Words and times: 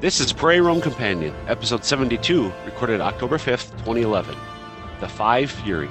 This 0.00 0.18
is 0.18 0.32
Prairie 0.32 0.62
Rome 0.62 0.80
Companion, 0.80 1.34
episode 1.46 1.84
72, 1.84 2.50
recorded 2.64 3.02
October 3.02 3.36
5th, 3.36 3.72
2011. 3.84 4.34
The 4.98 5.06
Five 5.06 5.50
Furies. 5.50 5.90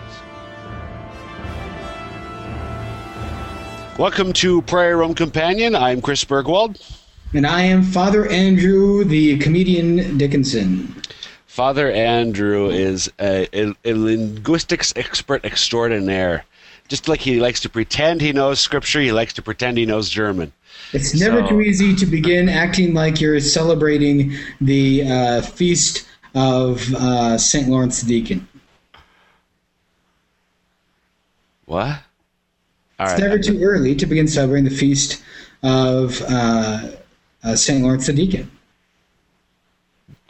Welcome 3.99 4.33
to 4.33 4.63
Prairie 4.63 4.95
Rome 4.95 5.13
Companion. 5.13 5.75
I'm 5.75 6.01
Chris 6.01 6.25
Burgwald. 6.25 6.81
And 7.35 7.45
I 7.45 7.61
am 7.61 7.83
Father 7.83 8.27
Andrew, 8.29 9.03
the 9.03 9.37
comedian 9.37 10.17
Dickinson. 10.17 11.03
Father 11.45 11.91
Andrew 11.91 12.71
is 12.71 13.11
a, 13.19 13.47
a, 13.53 13.75
a 13.85 13.93
linguistics 13.93 14.91
expert 14.95 15.45
extraordinaire. 15.45 16.45
Just 16.87 17.07
like 17.07 17.19
he 17.19 17.39
likes 17.39 17.59
to 17.59 17.69
pretend 17.69 18.21
he 18.21 18.33
knows 18.33 18.59
scripture, 18.59 19.01
he 19.01 19.11
likes 19.11 19.33
to 19.33 19.43
pretend 19.43 19.77
he 19.77 19.85
knows 19.85 20.09
German. 20.09 20.51
It's 20.93 21.13
never 21.19 21.41
So- 21.41 21.49
too 21.49 21.61
easy 21.61 21.95
to 21.95 22.05
begin 22.05 22.49
acting 22.49 22.93
like 22.93 23.21
you're 23.21 23.39
celebrating 23.39 24.33
the 24.61 25.03
uh, 25.07 25.41
feast 25.41 26.07
of 26.35 26.93
uh, 26.95 27.37
St. 27.37 27.67
Lawrence 27.69 28.01
the 28.01 28.07
Deacon. 28.21 28.47
What? 31.65 31.87
All 32.99 33.05
It's 33.05 33.13
right. 33.13 33.19
never 33.19 33.39
too 33.39 33.61
early 33.63 33.95
to 33.95 34.05
begin 34.05 34.27
celebrating 34.27 34.65
the 34.69 34.75
feast 34.75 35.23
of 35.63 36.21
uh, 36.23 36.91
uh, 37.43 37.55
St. 37.55 37.83
Lawrence 37.83 38.07
the 38.07 38.13
Deacon. 38.13 38.49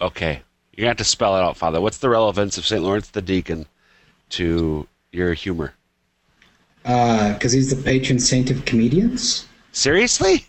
Okay. 0.01 0.41
You're 0.73 0.85
going 0.85 0.87
to 0.87 0.87
have 0.89 0.97
to 0.97 1.03
spell 1.03 1.35
it 1.37 1.41
out, 1.41 1.57
Father. 1.57 1.81
What's 1.81 1.97
the 1.97 2.09
relevance 2.09 2.57
of 2.57 2.65
St. 2.65 2.81
Lawrence 2.83 3.09
the 3.09 3.21
Deacon 3.21 3.65
to 4.31 4.87
your 5.11 5.33
humor? 5.33 5.73
Because 6.83 7.51
he's 7.51 7.69
the 7.75 7.81
patron 7.81 8.19
saint 8.19 8.49
of 8.51 8.63
comedians. 8.65 9.45
Seriously? 9.71 10.45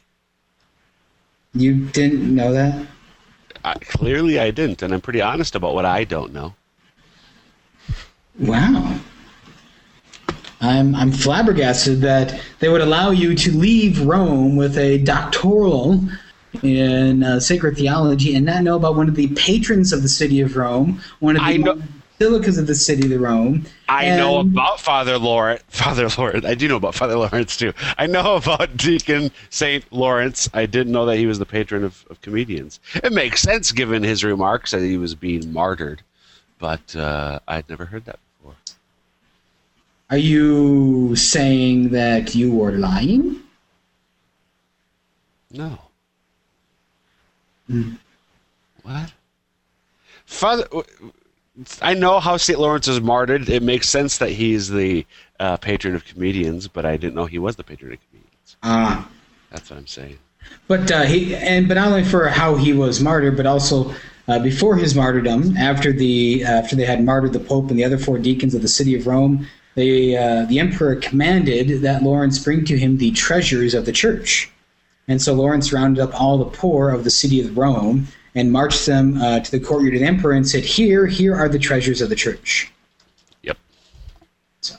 You 1.54 1.86
didn't 1.86 2.34
know 2.34 2.52
that? 2.52 2.86
Uh, 3.64 3.74
clearly 3.80 4.38
I 4.38 4.50
didn't, 4.50 4.82
and 4.82 4.94
I'm 4.94 5.00
pretty 5.00 5.20
honest 5.20 5.54
about 5.54 5.74
what 5.74 5.84
I 5.84 6.04
don't 6.04 6.32
know. 6.32 6.54
Wow. 8.38 8.98
I'm 10.62 10.94
I'm 10.94 11.10
flabbergasted 11.10 12.00
that 12.02 12.40
they 12.58 12.68
would 12.68 12.80
allow 12.82 13.10
you 13.10 13.34
to 13.34 13.50
leave 13.52 14.06
Rome 14.06 14.56
with 14.56 14.76
a 14.76 14.98
doctoral 14.98 16.00
in 16.62 17.22
uh, 17.22 17.40
sacred 17.40 17.76
theology 17.76 18.34
and 18.34 18.44
not 18.44 18.62
know 18.62 18.76
about 18.76 18.96
one 18.96 19.08
of 19.08 19.14
the 19.14 19.28
patrons 19.28 19.92
of 19.92 20.02
the 20.02 20.08
city 20.08 20.40
of 20.40 20.56
Rome, 20.56 21.00
one 21.20 21.36
of 21.36 21.46
the 21.46 21.82
basilicas 22.20 22.58
of 22.58 22.66
the 22.66 22.74
city 22.74 23.12
of 23.12 23.20
Rome. 23.20 23.64
I 23.88 24.08
know 24.10 24.40
about 24.40 24.78
Father 24.78 25.18
Lawrence. 25.18 25.62
Father 25.68 26.08
Lawrence. 26.18 26.44
I 26.44 26.54
do 26.54 26.68
know 26.68 26.76
about 26.76 26.94
Father 26.94 27.16
Lawrence 27.16 27.56
too. 27.56 27.72
I 27.96 28.06
know 28.06 28.36
about 28.36 28.76
Deacon 28.76 29.30
Saint 29.48 29.90
Lawrence. 29.90 30.48
I 30.52 30.66
didn't 30.66 30.92
know 30.92 31.06
that 31.06 31.16
he 31.16 31.26
was 31.26 31.38
the 31.38 31.46
patron 31.46 31.82
of, 31.82 32.04
of 32.10 32.20
comedians. 32.20 32.78
It 32.94 33.12
makes 33.12 33.40
sense 33.40 33.72
given 33.72 34.02
his 34.02 34.22
remarks 34.22 34.72
that 34.72 34.82
he 34.82 34.98
was 34.98 35.14
being 35.14 35.52
martyred, 35.52 36.02
but 36.58 36.94
uh, 36.94 37.40
I'd 37.48 37.68
never 37.70 37.86
heard 37.86 38.04
that 38.04 38.18
before. 38.38 38.54
Are 40.10 40.18
you 40.18 41.16
saying 41.16 41.88
that 41.90 42.34
you 42.34 42.52
were 42.52 42.72
lying? 42.72 43.40
No. 45.50 45.78
Hmm. 47.66 47.94
What? 48.82 49.12
Father, 50.26 50.66
I 51.82 51.94
know 51.94 52.20
how 52.20 52.36
St. 52.36 52.58
Lawrence 52.58 52.86
was 52.86 53.00
martyred. 53.00 53.48
It 53.48 53.62
makes 53.62 53.88
sense 53.88 54.18
that 54.18 54.30
he's 54.30 54.68
the 54.68 55.06
uh, 55.38 55.56
patron 55.56 55.94
of 55.94 56.04
comedians, 56.04 56.68
but 56.68 56.86
I 56.86 56.96
didn't 56.96 57.14
know 57.14 57.26
he 57.26 57.38
was 57.38 57.56
the 57.56 57.64
patron 57.64 57.92
of 57.92 57.98
comedians. 58.08 58.56
Ah. 58.62 59.08
That's 59.50 59.68
what 59.68 59.78
I'm 59.78 59.86
saying. 59.86 60.18
But 60.68 60.90
uh, 60.90 61.02
he 61.02 61.34
and 61.34 61.68
but 61.68 61.74
not 61.74 61.88
only 61.88 62.04
for 62.04 62.28
how 62.28 62.54
he 62.54 62.72
was 62.72 63.00
martyred, 63.00 63.36
but 63.36 63.46
also 63.46 63.92
uh, 64.28 64.38
before 64.38 64.76
his 64.76 64.94
martyrdom, 64.94 65.56
after 65.56 65.92
the 65.92 66.44
after 66.44 66.76
they 66.76 66.84
had 66.84 67.04
martyred 67.04 67.32
the 67.32 67.40
Pope 67.40 67.68
and 67.70 67.78
the 67.78 67.84
other 67.84 67.98
four 67.98 68.18
deacons 68.18 68.54
of 68.54 68.62
the 68.62 68.68
city 68.68 68.94
of 68.94 69.06
Rome, 69.06 69.46
they 69.74 70.16
uh, 70.16 70.46
the 70.46 70.58
emperor 70.58 70.96
commanded 70.96 71.82
that 71.82 72.02
Lawrence 72.02 72.38
bring 72.38 72.64
to 72.66 72.78
him 72.78 72.96
the 72.96 73.10
treasures 73.12 73.74
of 73.74 73.86
the 73.86 73.92
church, 73.92 74.50
and 75.08 75.20
so 75.20 75.34
Lawrence 75.34 75.72
rounded 75.72 76.00
up 76.02 76.18
all 76.18 76.38
the 76.38 76.44
poor 76.44 76.90
of 76.90 77.04
the 77.04 77.10
city 77.10 77.40
of 77.40 77.58
Rome 77.58 78.08
and 78.34 78.52
marched 78.52 78.86
them 78.86 79.20
uh, 79.20 79.40
to 79.40 79.50
the 79.50 79.60
courtyard 79.60 79.94
of 79.94 80.00
the 80.00 80.06
emperor 80.06 80.32
and 80.32 80.48
said, 80.48 80.64
"Here, 80.64 81.06
here 81.06 81.34
are 81.34 81.48
the 81.48 81.58
treasures 81.58 82.00
of 82.00 82.08
the 82.08 82.16
church." 82.16 82.72
Yep. 83.42 83.58
So. 84.60 84.76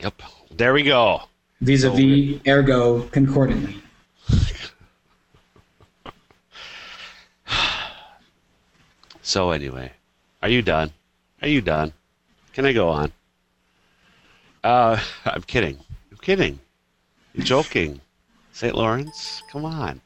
Yep. 0.00 0.22
There 0.56 0.72
we 0.72 0.82
go. 0.82 1.22
Vis-a-vis, 1.60 2.40
ergo, 2.46 3.02
concordantly. 3.08 3.76
So 9.26 9.52
anyway, 9.52 9.90
are 10.42 10.50
you 10.50 10.60
done? 10.60 10.92
Are 11.40 11.48
you 11.48 11.62
done? 11.62 11.94
Can 12.52 12.66
I 12.66 12.74
go 12.74 12.90
on? 12.90 13.10
Uh, 14.62 15.00
I'm 15.24 15.42
kidding. 15.42 15.78
I'm 16.10 16.18
kidding. 16.18 16.58
I'm 17.34 17.42
joking. 17.42 18.00
St. 18.52 18.74
Lawrence, 18.74 19.42
come 19.50 19.64
on. 19.64 20.00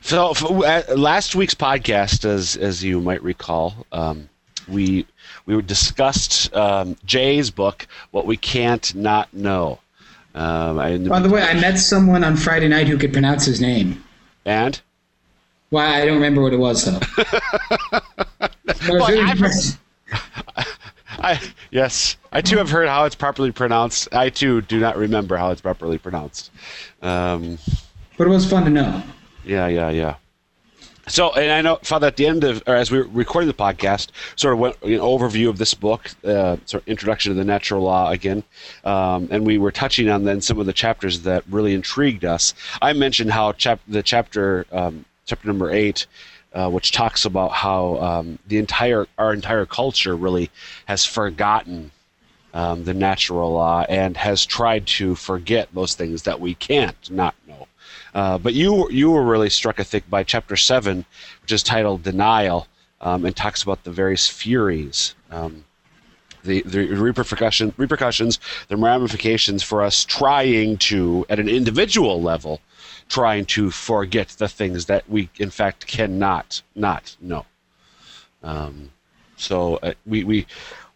So 0.00 0.34
for, 0.34 0.64
uh, 0.66 0.82
last 0.96 1.34
week's 1.34 1.54
podcast, 1.54 2.24
as 2.24 2.56
as 2.56 2.82
you 2.84 3.00
might 3.00 3.22
recall, 3.22 3.86
um, 3.92 4.28
we 4.68 5.06
we 5.46 5.60
discussed 5.62 6.54
um, 6.54 6.96
Jay's 7.04 7.50
book, 7.50 7.86
"What 8.10 8.26
We 8.26 8.36
Can't 8.36 8.94
Not 8.94 9.32
Know." 9.34 9.78
Um, 10.34 10.78
I, 10.78 10.98
By 10.98 11.20
the 11.20 11.30
way, 11.30 11.42
I 11.42 11.54
met 11.58 11.78
someone 11.78 12.22
on 12.22 12.36
Friday 12.36 12.68
night 12.68 12.88
who 12.88 12.98
could 12.98 13.12
pronounce 13.12 13.46
his 13.46 13.60
name. 13.60 14.04
and 14.44 14.78
Why 15.70 16.02
I 16.02 16.04
don't 16.04 16.16
remember 16.16 16.42
what 16.42 16.52
it 16.52 16.58
was 16.58 16.84
though. 16.84 17.00
I 18.42 18.50
was 18.68 18.88
Well, 18.88 19.04
I've- 19.04 19.30
impressed. 19.32 19.78
I 21.18 21.40
yes, 21.70 22.16
I 22.32 22.42
too 22.42 22.58
have 22.58 22.68
heard 22.70 22.88
how 22.88 23.04
it's 23.04 23.14
properly 23.14 23.50
pronounced. 23.50 24.08
I 24.14 24.28
too 24.28 24.60
do 24.60 24.78
not 24.78 24.96
remember 24.96 25.36
how 25.36 25.50
it's 25.50 25.60
properly 25.62 25.96
pronounced. 25.98 26.50
Um, 27.02 27.58
but 28.18 28.26
it 28.26 28.30
was 28.30 28.48
fun 28.48 28.64
to 28.64 28.70
know. 28.70 29.02
Yeah, 29.46 29.68
yeah, 29.68 29.90
yeah. 29.90 30.16
So, 31.08 31.32
and 31.34 31.52
I 31.52 31.62
know, 31.62 31.78
Father, 31.82 32.08
at 32.08 32.16
the 32.16 32.26
end 32.26 32.42
of, 32.42 32.64
or 32.66 32.74
as 32.74 32.90
we 32.90 32.98
were 32.98 33.04
recording 33.04 33.46
the 33.46 33.54
podcast, 33.54 34.08
sort 34.34 34.54
of 34.54 34.58
went 34.58 34.82
an 34.82 34.98
overview 34.98 35.48
of 35.48 35.56
this 35.56 35.72
book, 35.72 36.10
uh, 36.24 36.56
sort 36.64 36.82
of 36.82 36.88
introduction 36.88 37.30
to 37.30 37.38
the 37.38 37.44
natural 37.44 37.82
law 37.82 38.10
again, 38.10 38.42
um, 38.84 39.28
and 39.30 39.46
we 39.46 39.56
were 39.56 39.70
touching 39.70 40.08
on 40.08 40.24
then 40.24 40.40
some 40.40 40.58
of 40.58 40.66
the 40.66 40.72
chapters 40.72 41.22
that 41.22 41.44
really 41.48 41.74
intrigued 41.74 42.24
us. 42.24 42.54
I 42.82 42.92
mentioned 42.92 43.30
how 43.30 43.52
chap- 43.52 43.80
the 43.86 44.02
chapter, 44.02 44.66
um, 44.72 45.04
chapter 45.26 45.46
number 45.46 45.70
eight, 45.70 46.06
uh, 46.52 46.68
which 46.70 46.90
talks 46.90 47.24
about 47.24 47.52
how 47.52 47.96
um, 47.98 48.40
the 48.48 48.58
entire 48.58 49.06
our 49.16 49.32
entire 49.32 49.66
culture 49.66 50.16
really 50.16 50.50
has 50.86 51.04
forgotten 51.04 51.92
um, 52.52 52.82
the 52.82 52.94
natural 52.94 53.52
law 53.52 53.84
and 53.88 54.16
has 54.16 54.44
tried 54.44 54.86
to 54.86 55.14
forget 55.14 55.68
those 55.72 55.94
things 55.94 56.22
that 56.22 56.40
we 56.40 56.54
can't 56.54 57.10
not 57.10 57.34
know. 57.46 57.68
Uh, 58.16 58.38
but 58.38 58.54
you 58.54 58.90
you 58.90 59.10
were 59.10 59.22
really 59.22 59.50
struck, 59.50 59.78
I 59.78 59.82
think, 59.82 60.08
by 60.08 60.24
chapter 60.24 60.56
seven, 60.56 61.04
which 61.42 61.52
is 61.52 61.62
titled 61.62 62.02
"Denial," 62.02 62.66
um, 63.02 63.26
and 63.26 63.36
talks 63.36 63.62
about 63.62 63.84
the 63.84 63.90
various 63.90 64.26
furies, 64.26 65.14
um, 65.30 65.66
the 66.42 66.62
the 66.62 66.86
repercussion 66.94 67.74
repercussions, 67.76 68.40
the 68.68 68.76
ramifications 68.78 69.62
for 69.62 69.82
us 69.82 70.02
trying 70.02 70.78
to, 70.78 71.26
at 71.28 71.38
an 71.38 71.50
individual 71.50 72.22
level, 72.22 72.62
trying 73.10 73.44
to 73.44 73.70
forget 73.70 74.28
the 74.28 74.48
things 74.48 74.86
that 74.86 75.06
we, 75.10 75.28
in 75.38 75.50
fact, 75.50 75.86
cannot 75.86 76.62
not 76.74 77.16
know. 77.20 77.44
Um, 78.42 78.92
so 79.36 79.76
uh, 79.82 79.92
we 80.06 80.24
we 80.24 80.46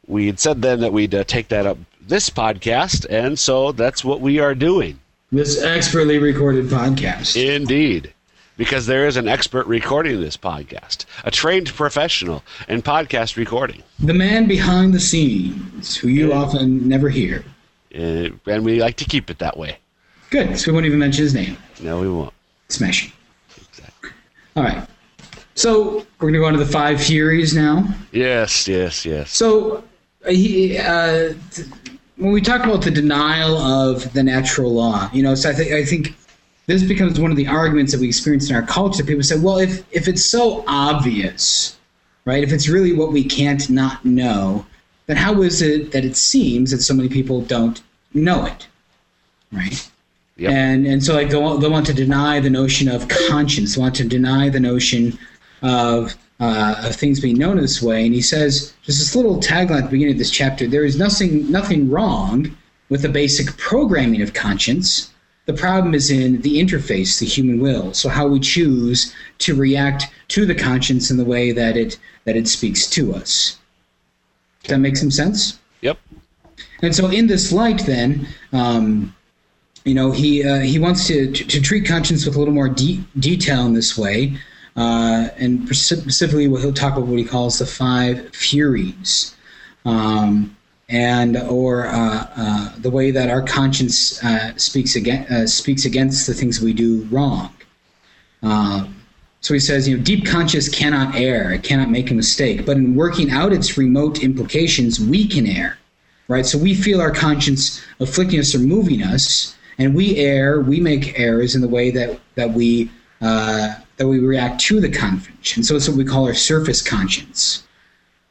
we 0.07 0.25
had 0.25 0.41
said 0.41 0.63
then 0.63 0.81
that 0.81 0.95
we'd 0.95 1.15
uh, 1.15 1.25
take 1.25 1.49
that 1.49 1.67
up 1.67 1.77
this 2.01 2.31
podcast, 2.31 3.05
and 3.11 3.39
so 3.39 3.73
that's 3.73 4.03
what 4.03 4.23
we 4.23 4.39
are 4.39 4.55
doing. 4.55 5.01
This 5.33 5.63
expertly 5.63 6.19
recorded 6.19 6.67
podcast. 6.67 7.37
Indeed. 7.37 8.13
Because 8.57 8.87
there 8.87 9.07
is 9.07 9.17
an 9.17 9.29
expert 9.29 9.67
recording 9.69 10.21
this 10.21 10.37
podcast, 10.37 11.07
a 11.25 11.31
trained 11.31 11.69
professional 11.73 12.43
in 12.69 12.83
podcast 12.83 13.37
recording. 13.37 13.85
the 14.01 14.13
man 14.13 14.47
behind 14.47 14.93
the 14.93 14.99
scenes, 15.01 15.97
who 15.97 16.09
you 16.09 16.33
often 16.33 16.87
never 16.87 17.09
hear. 17.09 17.45
Uh, 17.95 18.29
and 18.47 18.65
we 18.65 18.81
like 18.81 18.97
to 18.97 19.05
keep 19.05 19.31
it 19.31 19.39
that 19.39 19.57
way. 19.57 19.79
Good, 20.31 20.59
so 20.59 20.71
we 20.71 20.75
won't 20.75 20.87
even 20.87 20.99
mention 20.99 21.23
his 21.23 21.33
name. 21.35 21.57
No, 21.81 22.01
we 22.01 22.11
won't. 22.11 22.35
Smashing. 22.69 23.13
Exactly. 23.69 24.11
All 24.57 24.65
right. 24.65 24.87
So 25.55 26.05
we're 26.19 26.31
going 26.31 26.35
to 26.35 26.39
go 26.41 26.47
on 26.47 26.53
to 26.55 26.59
the 26.59 26.67
five 26.67 27.01
furies 27.01 27.55
now. 27.55 27.85
Yes, 28.13 28.67
yes, 28.67 29.07
yes. 29.07 29.31
So 29.31 29.85
uh, 30.27 30.31
he, 30.31 30.77
uh, 30.77 31.35
when 32.21 32.33
we 32.33 32.43
talk 32.43 32.65
about 32.65 32.83
the 32.83 32.91
denial 32.91 33.57
of 33.57 34.13
the 34.13 34.23
natural 34.23 34.73
law, 34.73 35.09
you 35.13 35.23
know, 35.23 35.35
so 35.35 35.51
I, 35.51 35.53
th- 35.55 35.73
I 35.73 35.85
think 35.85 36.15
this 36.67 36.83
becomes 36.83 37.19
one 37.19 37.31
of 37.31 37.37
the 37.37 37.47
arguments 37.47 37.93
that 37.93 38.01
we 38.01 38.09
experience 38.09 38.51
in 38.51 38.57
our 38.57 38.63
culture. 38.63 39.03
People 39.03 39.23
say, 39.23 39.39
well, 39.39 39.59
if, 39.59 39.83
if 39.91 40.07
it's 40.07 40.25
so 40.25 40.63
obvious, 40.69 41.79
right, 42.27 42.45
if 42.45 42.53
it's 42.53 42.69
really 42.69 42.93
what 42.93 43.11
we 43.11 43.25
can't 43.25 43.71
not 43.71 44.05
know, 44.05 44.67
then 45.07 45.17
how 45.17 45.41
is 45.41 45.63
it 45.63 45.93
that 45.93 46.05
it 46.05 46.15
seems 46.15 46.71
that 46.71 46.83
so 46.83 46.93
many 46.93 47.09
people 47.09 47.41
don't 47.41 47.81
know 48.13 48.45
it, 48.45 48.69
right? 49.51 49.91
Yep. 50.37 50.53
And 50.53 50.87
and 50.87 51.05
so 51.05 51.15
like 51.15 51.31
they 51.31 51.37
want, 51.37 51.61
they 51.61 51.69
want 51.69 51.87
to 51.87 51.95
deny 51.95 52.39
the 52.39 52.51
notion 52.51 52.89
of 52.89 53.09
conscience. 53.09 53.75
They 53.75 53.81
want 53.81 53.95
to 53.97 54.05
deny 54.05 54.49
the 54.49 54.61
notion 54.61 55.19
of, 55.63 56.17
uh, 56.41 56.83
of 56.85 56.97
things 56.97 57.21
being 57.21 57.39
known 57.39 57.59
this 57.59 57.83
way. 57.83 58.05
And 58.05 58.15
he 58.15 58.23
says, 58.23 58.73
just 58.83 58.99
this 58.99 59.15
little 59.15 59.39
tagline 59.39 59.79
at 59.79 59.85
the 59.85 59.91
beginning 59.91 60.15
of 60.15 60.19
this 60.19 60.31
chapter 60.31 60.67
there 60.67 60.85
is 60.85 60.99
nothing, 60.99 61.51
nothing 61.51 61.91
wrong 61.91 62.57
with 62.89 63.03
the 63.03 63.09
basic 63.09 63.57
programming 63.57 64.23
of 64.23 64.35
conscience. 64.35 65.13
The 65.47 65.53
problem 65.53 65.95
is 65.95 66.11
in 66.11 66.41
the 66.43 66.61
interface, 66.61 67.19
the 67.19 67.27
human 67.27 67.61
will. 67.61 67.93
So 67.95 68.09
how 68.09 68.27
we 68.27 68.41
choose 68.41 69.15
to 69.39 69.55
react 69.55 70.07
to 70.29 70.47
the 70.47 70.55
conscience 70.55 71.11
in 71.11 71.17
the 71.17 71.25
way 71.25 71.53
that 71.53 71.77
it 71.77 71.99
that 72.25 72.37
it 72.37 72.47
speaks 72.47 72.87
to 72.91 73.15
us. 73.15 73.59
Does 74.63 74.71
that 74.71 74.79
make 74.79 74.97
some 74.97 75.11
sense? 75.11 75.59
Yep. 75.81 75.99
And 76.83 76.95
so, 76.95 77.09
in 77.09 77.27
this 77.27 77.53
light, 77.53 77.85
then, 77.87 78.29
um, 78.53 79.15
you 79.85 79.95
know, 79.95 80.11
he 80.11 80.45
uh, 80.45 80.61
he 80.61 80.79
wants 80.79 81.07
to, 81.09 81.33
to, 81.33 81.45
to 81.45 81.61
treat 81.61 81.87
conscience 81.87 82.27
with 82.27 82.37
a 82.37 82.39
little 82.39 82.55
more 82.55 82.69
de- 82.69 83.03
detail 83.19 83.67
in 83.67 83.73
this 83.73 83.97
way, 83.97 84.37
uh, 84.77 85.29
and 85.37 85.69
specifically, 85.75 86.49
what 86.49 86.61
he'll 86.61 86.73
talk 86.73 86.97
about 86.97 87.07
what 87.07 87.19
he 87.19 87.25
calls 87.25 87.59
the 87.59 87.67
five 87.67 88.35
furies, 88.35 89.35
um, 89.85 90.57
and 90.89 91.37
or 91.37 91.87
uh, 91.87 92.27
uh 92.37 92.73
the 92.79 92.91
way 92.91 93.11
that 93.11 93.31
our 93.31 93.43
conscience 93.43 94.23
uh, 94.25 94.57
speaks 94.57 94.97
against 94.97 95.31
uh, 95.31 95.47
speaks 95.47 95.85
against 95.85 96.27
the 96.27 96.35
things 96.35 96.61
we 96.61 96.73
do 96.73 97.03
wrong. 97.11 97.53
Um, 98.43 98.97
so 99.41 99.55
he 99.55 99.61
says, 99.61 99.89
you 99.89 99.97
know, 99.97 100.03
deep 100.03 100.27
conscious 100.27 100.69
cannot 100.69 101.17
err; 101.17 101.53
it 101.53 101.63
cannot 101.65 101.91
make 101.91 102.11
a 102.11 102.15
mistake. 102.15 102.65
But 102.65 102.77
in 102.77 102.95
working 102.95 103.31
out 103.31 103.53
its 103.53 103.77
remote 103.77 104.23
implications, 104.23 105.01
we 105.01 105.27
can 105.27 105.47
err, 105.47 105.79
right? 106.29 106.47
So 106.47 106.59
we 106.59 106.75
feel 106.75 107.01
our 107.01 107.11
conscience 107.11 107.83
afflicting 107.99 108.39
us 108.39 108.55
or 108.55 108.61
moving 108.61 109.03
us, 109.03 109.57
and 109.79 109.95
we 109.97 110.17
err. 110.19 110.61
We 110.61 110.79
make 110.79 111.19
errors 111.19 111.57
in 111.57 111.61
the 111.61 111.69
way 111.69 111.91
that 111.91 112.21
that 112.37 112.53
we 112.53 112.91
uh, 113.21 113.75
that 114.01 114.09
we 114.09 114.19
react 114.19 114.59
to 114.63 114.81
the 114.81 114.89
conscience. 114.89 115.57
And 115.57 115.67
so 115.67 115.77
it's 115.77 115.87
what 115.87 115.99
we 115.99 116.07
call 116.07 116.27
our 116.27 116.33
surface 116.33 116.81
conscience. 116.81 117.65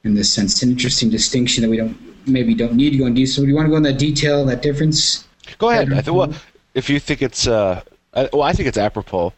In 0.03 0.15
this 0.15 0.33
sense, 0.33 0.53
it's 0.53 0.63
an 0.63 0.71
interesting 0.71 1.11
distinction 1.11 1.61
that 1.61 1.69
we 1.69 1.77
don't 1.77 1.95
maybe 2.25 2.55
don't 2.55 2.73
need 2.73 2.89
to 2.89 2.97
go 2.97 3.05
into. 3.05 3.27
So, 3.27 3.43
do 3.43 3.47
you 3.47 3.55
want 3.55 3.67
to 3.67 3.69
go 3.69 3.77
into 3.77 3.91
that 3.91 3.99
detail, 3.99 4.43
that 4.45 4.63
difference? 4.63 5.27
Go 5.59 5.69
ahead. 5.69 5.93
I 5.93 6.01
think, 6.01 6.17
well, 6.17 6.33
if 6.73 6.89
you 6.89 6.99
think 6.99 7.21
it's, 7.21 7.47
uh, 7.47 7.83
I, 8.15 8.29
well, 8.33 8.41
I 8.41 8.51
think 8.51 8.67
it's 8.67 8.79
apropos. 8.79 9.31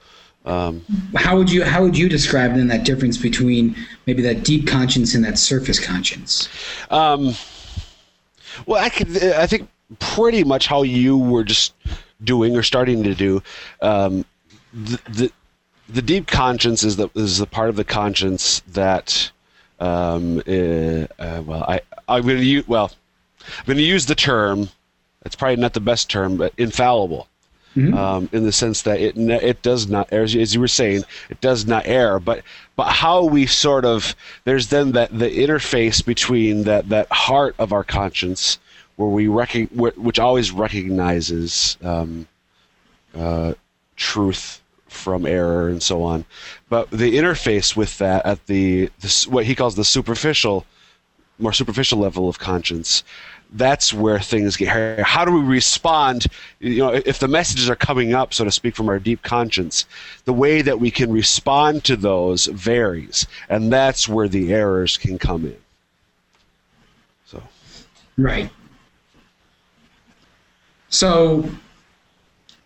Um, 0.46 0.86
how 1.16 1.36
would 1.36 1.52
you 1.52 1.66
how 1.66 1.84
would 1.84 1.98
you 1.98 2.08
describe 2.08 2.56
then 2.56 2.68
that 2.68 2.86
difference 2.86 3.18
between 3.18 3.76
maybe 4.08 4.22
that 4.22 4.44
deep 4.44 4.68
conscience 4.68 5.14
and 5.14 5.26
that 5.26 5.38
surface 5.38 5.86
conscience? 5.86 6.48
Um, 6.90 7.36
well, 8.66 8.82
I 8.82 8.88
could 8.88 9.22
I 9.22 9.48
think 9.48 9.68
pretty 10.00 10.46
much 10.46 10.68
how 10.68 10.84
you 10.84 11.18
were 11.18 11.44
just 11.44 11.74
doing 12.24 12.56
or 12.56 12.64
starting 12.64 13.04
to 13.04 13.14
do. 13.14 13.44
Um, 13.82 14.24
the, 14.74 15.00
the 15.10 15.32
the 15.94 16.02
deep 16.02 16.28
conscience 16.28 16.84
is 16.84 16.96
the 16.98 17.10
is 17.16 17.38
the 17.38 17.46
part 17.46 17.70
of 17.70 17.76
the 17.76 17.84
conscience 17.84 18.62
that 18.68 19.32
um, 19.80 20.40
uh, 20.48 21.08
uh, 21.20 21.44
well 21.46 21.64
I 21.68 21.82
I'm 22.08 22.24
going 22.24 22.38
to 22.38 22.46
use 22.46 22.68
well 22.68 22.92
I'm 23.46 23.66
going 23.66 23.78
to 23.78 23.84
use 23.84 24.06
the 24.06 24.16
term. 24.16 24.70
It's 25.26 25.36
probably 25.36 25.58
not 25.58 25.74
the 25.74 25.80
best 25.80 26.10
term, 26.10 26.38
but 26.38 26.54
infallible. 26.58 27.28
Mm-hmm. 27.76 27.98
Um, 27.98 28.30
in 28.34 28.44
the 28.44 28.52
sense 28.52 28.82
that 28.82 29.00
it 29.00 29.18
it 29.18 29.62
does 29.62 29.88
not, 29.88 30.12
as, 30.12 30.36
as 30.36 30.54
you 30.54 30.60
were 30.60 30.68
saying, 30.68 31.04
it 31.30 31.40
does 31.40 31.66
not 31.66 31.86
err. 31.86 32.20
But 32.20 32.44
but 32.76 32.88
how 32.88 33.24
we 33.24 33.46
sort 33.46 33.86
of 33.86 34.14
there's 34.44 34.68
then 34.68 34.92
that 34.92 35.18
the 35.18 35.30
interface 35.30 36.04
between 36.04 36.64
that 36.64 36.90
that 36.90 37.10
heart 37.10 37.56
of 37.60 37.72
our 37.72 37.86
conscience, 37.86 38.60
where 38.98 39.08
we 39.08 39.28
rec- 39.28 39.70
which 39.72 40.20
always 40.20 40.52
recognizes 40.52 41.78
um, 41.82 42.28
uh, 43.16 43.54
truth 43.96 44.61
from 44.92 45.26
error 45.26 45.68
and 45.70 45.82
so 45.82 46.04
on, 46.04 46.26
but 46.70 46.90
the 46.92 47.18
interface 47.18 47.76
with 47.76 47.98
that 47.98 48.26
at 48.26 48.46
the, 48.48 48.90
the 49.00 49.28
what 49.30 49.46
he 49.46 49.56
calls 49.56 49.76
the 49.76 49.86
superficial, 49.86 50.66
more 51.40 51.54
superficial 51.54 51.98
level 51.98 52.30
of 52.30 52.40
conscience 52.40 53.04
that's 53.54 53.94
where 53.94 54.20
things 54.20 54.56
get 54.56 54.70
hairy. 54.70 55.04
How 55.04 55.26
do 55.26 55.32
we 55.32 55.42
respond? 55.42 56.28
You 56.60 56.78
know, 56.78 56.94
if 56.94 57.20
the 57.20 57.28
messages 57.28 57.70
are 57.70 57.76
coming 57.76 58.14
up, 58.14 58.34
so 58.34 58.46
to 58.46 58.52
speak, 58.52 58.76
from 58.76 58.88
our 58.88 59.00
deep 59.00 59.22
conscience, 59.24 59.86
the 60.26 60.34
way 60.34 60.62
that 60.62 60.80
we 60.80 60.90
can 60.90 61.12
respond 61.12 61.84
to 61.86 61.96
those 61.96 62.46
varies, 62.46 63.28
and 63.50 63.72
that's 63.72 64.08
where 64.08 64.28
the 64.28 64.54
errors 64.54 64.98
can 64.98 65.18
come 65.18 65.46
in. 65.46 65.58
So, 67.26 67.44
right. 68.18 68.50
So, 70.90 71.50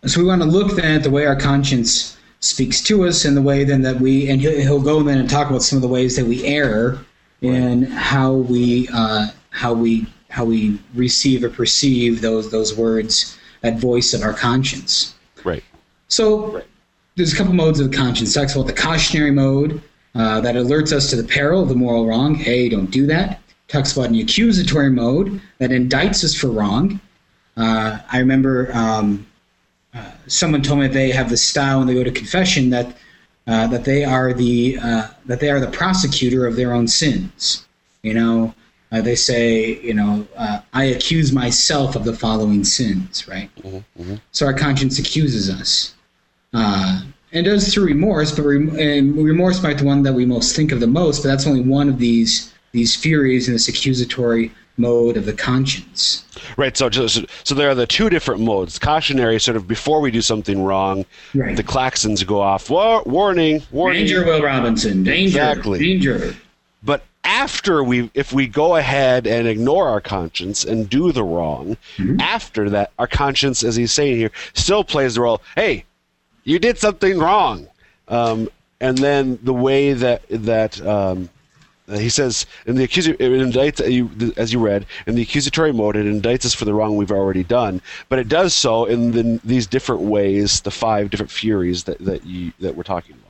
so 0.04 0.20
we 0.20 0.26
want 0.26 0.42
to 0.42 0.48
look 0.48 0.76
then 0.76 0.96
at 0.96 1.02
the 1.02 1.10
way 1.10 1.26
our 1.26 1.36
conscience 1.36 2.15
speaks 2.40 2.80
to 2.82 3.04
us, 3.04 3.24
in 3.24 3.34
the 3.34 3.42
way 3.42 3.64
then 3.64 3.82
that 3.82 4.00
we, 4.00 4.28
and 4.28 4.40
he'll, 4.40 4.58
he'll 4.58 4.82
go 4.82 5.02
then 5.02 5.18
and 5.18 5.28
talk 5.28 5.48
about 5.48 5.62
some 5.62 5.76
of 5.76 5.82
the 5.82 5.88
ways 5.88 6.16
that 6.16 6.24
we 6.24 6.44
err 6.44 6.98
in 7.42 7.82
how 7.82 8.32
we 8.32 8.88
uh, 8.92 9.28
how 9.50 9.72
we 9.72 10.06
how 10.28 10.44
we 10.44 10.78
receive 10.94 11.44
or 11.44 11.48
perceive 11.48 12.20
those 12.20 12.50
those 12.50 12.76
words, 12.76 13.38
that 13.62 13.78
voice 13.78 14.14
of 14.14 14.22
our 14.22 14.32
conscience. 14.32 15.14
Right. 15.44 15.64
So 16.08 16.52
right. 16.52 16.64
there's 17.16 17.32
a 17.32 17.36
couple 17.36 17.52
modes 17.52 17.80
of 17.80 17.90
conscience. 17.92 18.34
Talks 18.34 18.54
about 18.54 18.66
the 18.66 18.72
cautionary 18.72 19.30
mode 19.30 19.82
uh, 20.14 20.40
that 20.40 20.54
alerts 20.54 20.92
us 20.92 21.10
to 21.10 21.16
the 21.16 21.24
peril 21.24 21.62
of 21.62 21.68
the 21.68 21.74
moral 21.74 22.06
wrong. 22.06 22.34
Hey, 22.34 22.68
don't 22.68 22.90
do 22.90 23.06
that. 23.06 23.40
Talks 23.68 23.96
about 23.96 24.10
an 24.10 24.16
accusatory 24.16 24.90
mode 24.90 25.40
that 25.58 25.70
indicts 25.70 26.22
us 26.24 26.34
for 26.34 26.48
wrong. 26.48 27.00
Uh, 27.56 27.98
I 28.12 28.18
remember 28.18 28.70
um, 28.74 29.26
uh, 29.96 30.10
someone 30.26 30.62
told 30.62 30.80
me 30.80 30.88
they 30.88 31.10
have 31.10 31.30
the 31.30 31.36
style 31.36 31.78
when 31.78 31.86
they 31.86 31.94
go 31.94 32.04
to 32.04 32.10
confession 32.10 32.70
that 32.70 32.96
uh, 33.46 33.66
that 33.68 33.84
they 33.84 34.04
are 34.04 34.32
the 34.32 34.78
uh, 34.82 35.08
that 35.26 35.40
they 35.40 35.50
are 35.50 35.60
the 35.60 35.70
prosecutor 35.70 36.46
of 36.46 36.56
their 36.56 36.72
own 36.72 36.88
sins. 36.88 37.66
You 38.02 38.14
know, 38.14 38.54
uh, 38.92 39.00
they 39.00 39.14
say, 39.14 39.80
you 39.80 39.94
know, 39.94 40.26
uh, 40.36 40.60
I 40.72 40.84
accuse 40.84 41.32
myself 41.32 41.96
of 41.96 42.04
the 42.04 42.12
following 42.12 42.64
sins, 42.64 43.26
right? 43.26 43.50
Mm-hmm, 43.56 44.02
mm-hmm. 44.02 44.14
So 44.32 44.46
our 44.46 44.54
conscience 44.54 44.98
accuses 44.98 45.50
us. 45.50 45.94
Uh, 46.52 47.02
and 47.32 47.44
does 47.44 47.72
through 47.72 47.84
remorse, 47.84 48.32
but 48.32 48.46
and 48.46 49.16
remorse 49.16 49.62
might 49.62 49.74
be 49.74 49.80
the 49.80 49.84
one 49.84 50.02
that 50.04 50.12
we 50.12 50.24
most 50.24 50.56
think 50.56 50.72
of 50.72 50.80
the 50.80 50.86
most, 50.86 51.22
but 51.22 51.28
that's 51.28 51.46
only 51.46 51.60
one 51.60 51.88
of 51.88 51.98
these 51.98 52.52
these 52.72 52.94
furies 52.94 53.48
in 53.48 53.54
this 53.54 53.68
accusatory 53.68 54.52
mode 54.76 55.16
of 55.16 55.26
the 55.26 55.32
conscience. 55.32 56.24
Right. 56.56 56.76
So, 56.76 56.90
so, 56.90 57.06
so 57.44 57.54
there 57.54 57.70
are 57.70 57.74
the 57.74 57.86
two 57.86 58.10
different 58.10 58.40
modes. 58.40 58.78
Cautionary, 58.78 59.40
sort 59.40 59.56
of 59.56 59.66
before 59.66 60.00
we 60.00 60.10
do 60.10 60.22
something 60.22 60.62
wrong, 60.62 61.04
right. 61.34 61.56
the 61.56 61.62
klaxons 61.62 62.26
go 62.26 62.40
off. 62.40 62.70
War- 62.70 63.02
warning, 63.04 63.62
warning. 63.70 64.00
Danger, 64.00 64.24
Will 64.24 64.42
Robinson. 64.42 65.02
Danger. 65.02 65.38
Exactly. 65.38 65.78
Danger. 65.78 66.34
But 66.82 67.02
after 67.24 67.82
we 67.82 68.08
if 68.14 68.32
we 68.32 68.46
go 68.46 68.76
ahead 68.76 69.26
and 69.26 69.48
ignore 69.48 69.88
our 69.88 70.00
conscience 70.00 70.64
and 70.64 70.88
do 70.88 71.10
the 71.10 71.24
wrong 71.24 71.76
mm-hmm. 71.96 72.20
after 72.20 72.70
that 72.70 72.92
our 73.00 73.08
conscience 73.08 73.64
as 73.64 73.74
he's 73.74 73.90
saying 73.90 74.16
here 74.16 74.30
still 74.54 74.84
plays 74.84 75.16
the 75.16 75.20
role 75.20 75.42
hey 75.56 75.84
you 76.44 76.60
did 76.60 76.78
something 76.78 77.18
wrong 77.18 77.66
um, 78.06 78.48
and 78.80 78.96
then 78.98 79.40
the 79.42 79.52
way 79.52 79.92
that 79.92 80.22
that 80.30 80.80
um, 80.86 81.28
he 81.94 82.08
says 82.08 82.46
in 82.66 82.74
the 82.74 82.84
accuser 82.84 83.12
it 83.12 83.18
indicts 83.20 83.80
as 84.36 84.52
you 84.52 84.58
read 84.58 84.86
in 85.06 85.14
the 85.14 85.22
accusatory 85.22 85.72
mode 85.72 85.96
it 85.96 86.06
indicts 86.06 86.44
us 86.44 86.54
for 86.54 86.64
the 86.64 86.74
wrong 86.74 86.96
we've 86.96 87.12
already 87.12 87.44
done 87.44 87.80
but 88.08 88.18
it 88.18 88.28
does 88.28 88.54
so 88.54 88.84
in 88.86 89.12
the, 89.12 89.40
these 89.44 89.66
different 89.66 90.02
ways 90.02 90.60
the 90.62 90.70
five 90.70 91.10
different 91.10 91.30
furies 91.30 91.84
that 91.84 91.98
that 91.98 92.24
you 92.24 92.52
that 92.60 92.74
we're 92.74 92.82
talking 92.82 93.14
about 93.14 93.26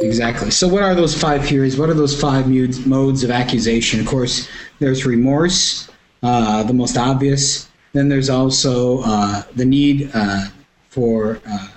Exactly. 0.00 0.50
So, 0.50 0.68
what 0.68 0.82
are 0.82 0.94
those 0.94 1.20
five 1.20 1.44
furies? 1.44 1.76
What 1.76 1.90
are 1.90 1.94
those 1.94 2.18
five 2.18 2.48
modes 2.86 3.24
of 3.24 3.30
accusation? 3.30 4.00
Of 4.00 4.06
course, 4.06 4.48
there's 4.78 5.04
remorse, 5.04 5.88
uh, 6.22 6.62
the 6.62 6.72
most 6.72 6.96
obvious. 6.96 7.68
Then 7.94 8.08
there's 8.08 8.30
also 8.30 9.00
uh, 9.02 9.42
the 9.56 9.64
need 9.64 10.10
uh, 10.14 10.46
for 10.88 11.40
uh, 11.50 11.68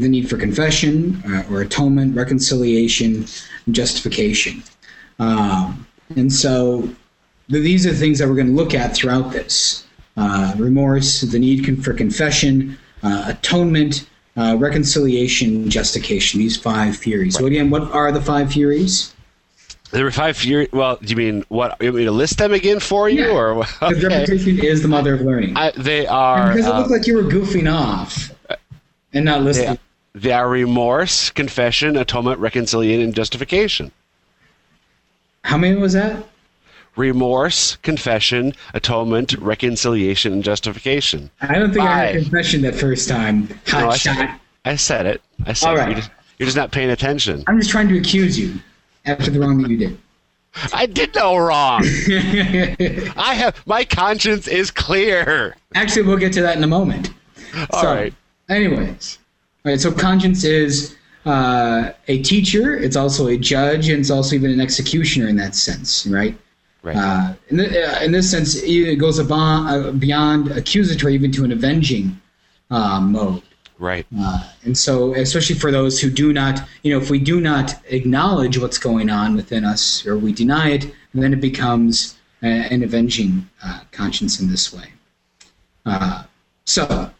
the 0.00 0.08
need 0.08 0.28
for 0.28 0.36
confession 0.36 1.22
uh, 1.28 1.44
or 1.50 1.62
atonement, 1.62 2.14
reconciliation, 2.14 3.26
justification. 3.70 4.62
Um, 5.18 5.86
and 6.14 6.32
so, 6.32 6.88
these 7.48 7.86
are 7.86 7.92
the 7.92 7.98
things 7.98 8.18
that 8.18 8.28
we're 8.28 8.34
going 8.34 8.48
to 8.48 8.52
look 8.52 8.74
at 8.74 8.94
throughout 8.94 9.32
this: 9.32 9.86
uh, 10.16 10.54
remorse, 10.56 11.22
the 11.22 11.38
need 11.38 11.84
for 11.84 11.92
confession, 11.92 12.78
atonement 13.02 14.06
uh, 14.36 14.56
reconciliation, 14.58 15.68
justification. 15.70 16.40
These 16.40 16.56
five 16.56 16.96
furies. 16.96 17.34
Right. 17.34 17.40
So 17.40 17.46
again, 17.46 17.70
what 17.70 17.82
are 17.92 18.12
the 18.12 18.20
five 18.20 18.52
furies? 18.52 19.14
There 19.92 20.06
are 20.06 20.10
five 20.10 20.36
furies. 20.36 20.68
Well, 20.72 20.96
do 20.96 21.06
you 21.08 21.16
mean 21.16 21.44
what? 21.48 21.76
You 21.80 21.88
want 21.88 21.96
me 21.96 22.04
to 22.04 22.10
list 22.10 22.38
them 22.38 22.52
again 22.52 22.80
for 22.80 23.08
you, 23.08 23.26
yeah. 23.26 23.32
or 23.32 23.64
okay. 23.82 24.06
repetition 24.06 24.58
is 24.58 24.82
the 24.82 24.88
mother 24.88 25.14
of 25.14 25.20
learning. 25.22 25.56
I, 25.56 25.70
they 25.76 26.06
are 26.06 26.52
because 26.52 26.66
it 26.66 26.74
looked 26.74 26.90
uh, 26.90 26.92
like 26.92 27.06
you 27.06 27.14
were 27.14 27.22
goofing 27.22 27.72
off 27.72 28.30
and 29.16 29.24
not 29.24 29.42
listening. 29.42 29.78
They, 30.14 30.20
they 30.20 30.32
are 30.32 30.48
remorse, 30.48 31.30
confession, 31.30 31.96
atonement, 31.96 32.38
reconciliation, 32.38 33.02
and 33.02 33.14
justification. 33.14 33.92
How 35.42 35.56
many 35.56 35.76
was 35.76 35.92
that? 35.92 36.26
remorse, 36.96 37.76
confession, 37.76 38.54
atonement, 38.74 39.34
reconciliation, 39.34 40.32
and 40.32 40.42
justification. 40.42 41.30
I 41.40 41.58
don't 41.58 41.72
think 41.72 41.84
Five. 41.84 41.90
I 41.90 42.12
heard 42.12 42.22
confession 42.22 42.62
that 42.62 42.74
first 42.74 43.08
time. 43.08 43.48
Hot 43.66 43.80
no, 43.80 43.88
I 43.90 43.96
shot. 43.96 44.16
Said, 44.16 44.40
I 44.64 44.76
said 44.76 45.06
it. 45.06 45.22
I 45.44 45.52
said 45.52 45.68
All 45.68 45.76
right. 45.76 45.98
it. 45.98 46.10
You're 46.38 46.46
just 46.46 46.56
not 46.56 46.72
paying 46.72 46.90
attention. 46.90 47.44
I'm 47.46 47.58
just 47.58 47.70
trying 47.70 47.88
to 47.88 47.98
accuse 47.98 48.38
you 48.38 48.54
after 49.04 49.30
the 49.30 49.40
wrong 49.40 49.62
that 49.62 49.70
you 49.70 49.76
did. 49.76 49.98
I 50.72 50.86
did 50.86 51.14
no 51.14 51.36
wrong. 51.36 51.82
I 53.16 53.34
have 53.34 53.62
my 53.66 53.84
conscience 53.84 54.48
is 54.48 54.70
clear. 54.70 55.54
Actually, 55.74 56.02
we'll 56.02 56.16
get 56.16 56.32
to 56.32 56.42
that 56.42 56.56
in 56.56 56.64
a 56.64 56.66
moment. 56.66 57.10
All 57.70 57.82
so, 57.82 57.94
right. 57.94 58.14
Anyways, 58.48 59.18
all 59.64 59.72
right. 59.72 59.80
So 59.80 59.90
conscience 59.90 60.44
is 60.44 60.96
uh, 61.24 61.92
a 62.08 62.22
teacher. 62.22 62.76
It's 62.76 62.96
also 62.96 63.26
a 63.28 63.36
judge, 63.36 63.88
and 63.88 64.00
it's 64.00 64.10
also 64.10 64.36
even 64.36 64.50
an 64.50 64.60
executioner 64.60 65.28
in 65.28 65.36
that 65.36 65.54
sense, 65.54 66.06
right? 66.06 66.36
Right. 66.82 66.96
Uh, 66.96 67.34
in, 67.48 67.56
the, 67.56 67.88
uh, 67.88 68.04
in 68.04 68.12
this 68.12 68.30
sense, 68.30 68.62
it 68.62 68.96
goes 68.96 69.20
beyond, 69.20 69.68
uh, 69.68 69.90
beyond 69.92 70.52
accusatory 70.52 71.14
even 71.14 71.32
to 71.32 71.44
an 71.44 71.50
avenging 71.50 72.20
uh, 72.70 73.00
mode. 73.00 73.42
right. 73.78 74.06
Uh, 74.16 74.44
and 74.62 74.78
so, 74.78 75.12
especially 75.14 75.56
for 75.56 75.72
those 75.72 76.00
who 76.00 76.08
do 76.08 76.32
not, 76.32 76.60
you 76.84 76.92
know, 76.92 77.02
if 77.02 77.10
we 77.10 77.18
do 77.18 77.40
not 77.40 77.74
acknowledge 77.86 78.58
what's 78.58 78.78
going 78.78 79.10
on 79.10 79.34
within 79.34 79.64
us 79.64 80.06
or 80.06 80.16
we 80.16 80.32
deny 80.32 80.70
it, 80.70 80.94
then 81.12 81.32
it 81.32 81.40
becomes 81.40 82.16
uh, 82.42 82.46
an 82.46 82.84
avenging 82.84 83.48
uh, 83.64 83.80
conscience 83.90 84.40
in 84.40 84.48
this 84.48 84.72
way. 84.72 84.92
Uh, 85.84 86.22
so, 86.64 87.10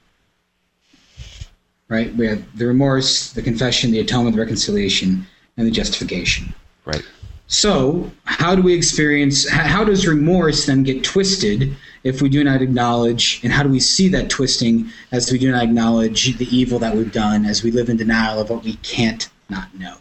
right, 1.88 2.14
we 2.14 2.26
have 2.26 2.58
the 2.58 2.66
remorse, 2.66 3.32
the 3.32 3.42
confession, 3.42 3.90
the 3.90 4.00
atonement, 4.00 4.34
the 4.36 4.42
reconciliation, 4.42 5.26
and 5.56 5.66
the 5.66 5.70
justification. 5.70 6.52
Right. 6.84 7.02
So, 7.48 8.10
how 8.24 8.56
do 8.56 8.62
we 8.62 8.74
experience, 8.74 9.48
how 9.48 9.84
does 9.84 10.06
remorse 10.06 10.66
then 10.66 10.82
get 10.82 11.04
twisted 11.04 11.76
if 12.02 12.20
we 12.20 12.28
do 12.28 12.42
not 12.42 12.60
acknowledge, 12.60 13.40
and 13.44 13.52
how 13.52 13.62
do 13.62 13.68
we 13.68 13.78
see 13.80 14.08
that 14.08 14.28
twisting 14.28 14.90
as 15.12 15.30
we 15.30 15.38
do 15.38 15.52
not 15.52 15.62
acknowledge 15.62 16.36
the 16.38 16.46
evil 16.56 16.78
that 16.80 16.94
we've 16.96 17.12
done, 17.12 17.44
as 17.44 17.62
we 17.62 17.70
live 17.70 17.88
in 17.88 17.96
denial 17.96 18.40
of 18.40 18.50
what 18.50 18.64
we 18.64 18.74
can't 18.76 19.28
not 19.48 19.72
know? 19.78 19.96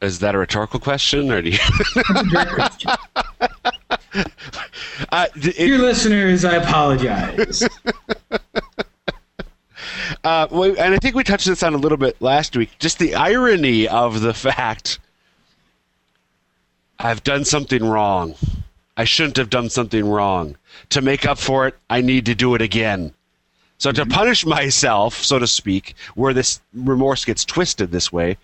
Is 0.00 0.20
that 0.20 0.34
a 0.34 0.38
rhetorical 0.38 0.80
question, 0.80 1.30
or 1.30 1.42
do 1.42 1.50
you? 1.50 1.58
Question. 2.54 2.90
uh, 5.12 5.26
it- 5.36 5.56
Dear 5.58 5.76
listeners, 5.78 6.46
I 6.46 6.54
apologize. 6.54 7.62
Uh, 10.22 10.46
and 10.78 10.94
I 10.94 10.98
think 10.98 11.14
we 11.14 11.24
touched 11.24 11.46
this 11.46 11.62
on 11.62 11.74
a 11.74 11.78
little 11.78 11.98
bit 11.98 12.20
last 12.20 12.56
week. 12.56 12.70
Just 12.78 12.98
the 12.98 13.14
irony 13.14 13.88
of 13.88 14.20
the 14.20 14.34
fact 14.34 14.98
I've 16.98 17.24
done 17.24 17.44
something 17.44 17.82
wrong. 17.82 18.34
I 18.96 19.04
shouldn't 19.04 19.38
have 19.38 19.48
done 19.48 19.70
something 19.70 20.06
wrong. 20.06 20.56
To 20.90 21.00
make 21.00 21.24
up 21.24 21.38
for 21.38 21.66
it, 21.66 21.74
I 21.88 22.02
need 22.02 22.26
to 22.26 22.34
do 22.34 22.54
it 22.54 22.60
again. 22.60 23.14
So 23.78 23.92
to 23.92 24.04
punish 24.04 24.44
myself, 24.44 25.14
so 25.14 25.38
to 25.38 25.46
speak, 25.46 25.94
where 26.14 26.34
this 26.34 26.60
remorse 26.74 27.24
gets 27.24 27.46
twisted 27.46 27.90
this 27.90 28.12
way, 28.12 28.36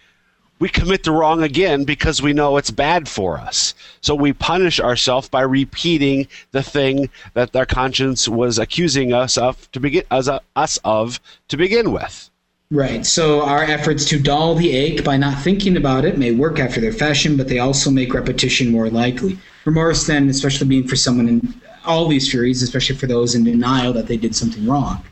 we 0.58 0.68
commit 0.68 1.02
the 1.04 1.12
wrong 1.12 1.42
again 1.42 1.84
because 1.84 2.22
we 2.22 2.32
know 2.32 2.56
it's 2.56 2.70
bad 2.70 3.08
for 3.08 3.38
us. 3.38 3.74
So 4.00 4.14
we 4.14 4.32
punish 4.32 4.80
ourselves 4.80 5.28
by 5.28 5.42
repeating 5.42 6.28
the 6.52 6.62
thing 6.62 7.10
that 7.34 7.54
our 7.54 7.66
conscience 7.66 8.28
was 8.28 8.58
accusing 8.58 9.12
us 9.12 9.36
of 9.36 9.70
to 9.72 9.80
begin 9.80 10.04
us, 10.10 10.28
us 10.54 10.78
of 10.84 11.20
to 11.48 11.56
begin 11.56 11.92
with. 11.92 12.30
Right. 12.70 13.06
So 13.06 13.42
our 13.42 13.62
efforts 13.62 14.04
to 14.06 14.18
dull 14.18 14.56
the 14.56 14.74
ache 14.74 15.04
by 15.04 15.16
not 15.16 15.40
thinking 15.42 15.76
about 15.76 16.04
it 16.04 16.18
may 16.18 16.32
work 16.32 16.58
after 16.58 16.80
their 16.80 16.92
fashion, 16.92 17.36
but 17.36 17.46
they 17.48 17.60
also 17.60 17.90
make 17.90 18.12
repetition 18.12 18.72
more 18.72 18.90
likely. 18.90 19.38
Remorse, 19.64 20.06
then, 20.06 20.28
especially 20.28 20.66
being 20.66 20.88
for 20.88 20.96
someone 20.96 21.28
in 21.28 21.60
all 21.84 22.08
these 22.08 22.28
furies, 22.28 22.62
especially 22.62 22.96
for 22.96 23.06
those 23.06 23.36
in 23.36 23.44
denial 23.44 23.92
that 23.92 24.08
they 24.08 24.16
did 24.16 24.34
something 24.34 24.66
wrong. 24.66 25.04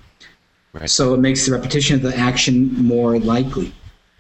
Right. 0.72 0.90
So 0.90 1.14
it 1.14 1.20
makes 1.20 1.46
the 1.46 1.52
repetition 1.52 1.94
of 1.94 2.02
the 2.02 2.16
action 2.16 2.74
more 2.82 3.20
likely. 3.20 3.72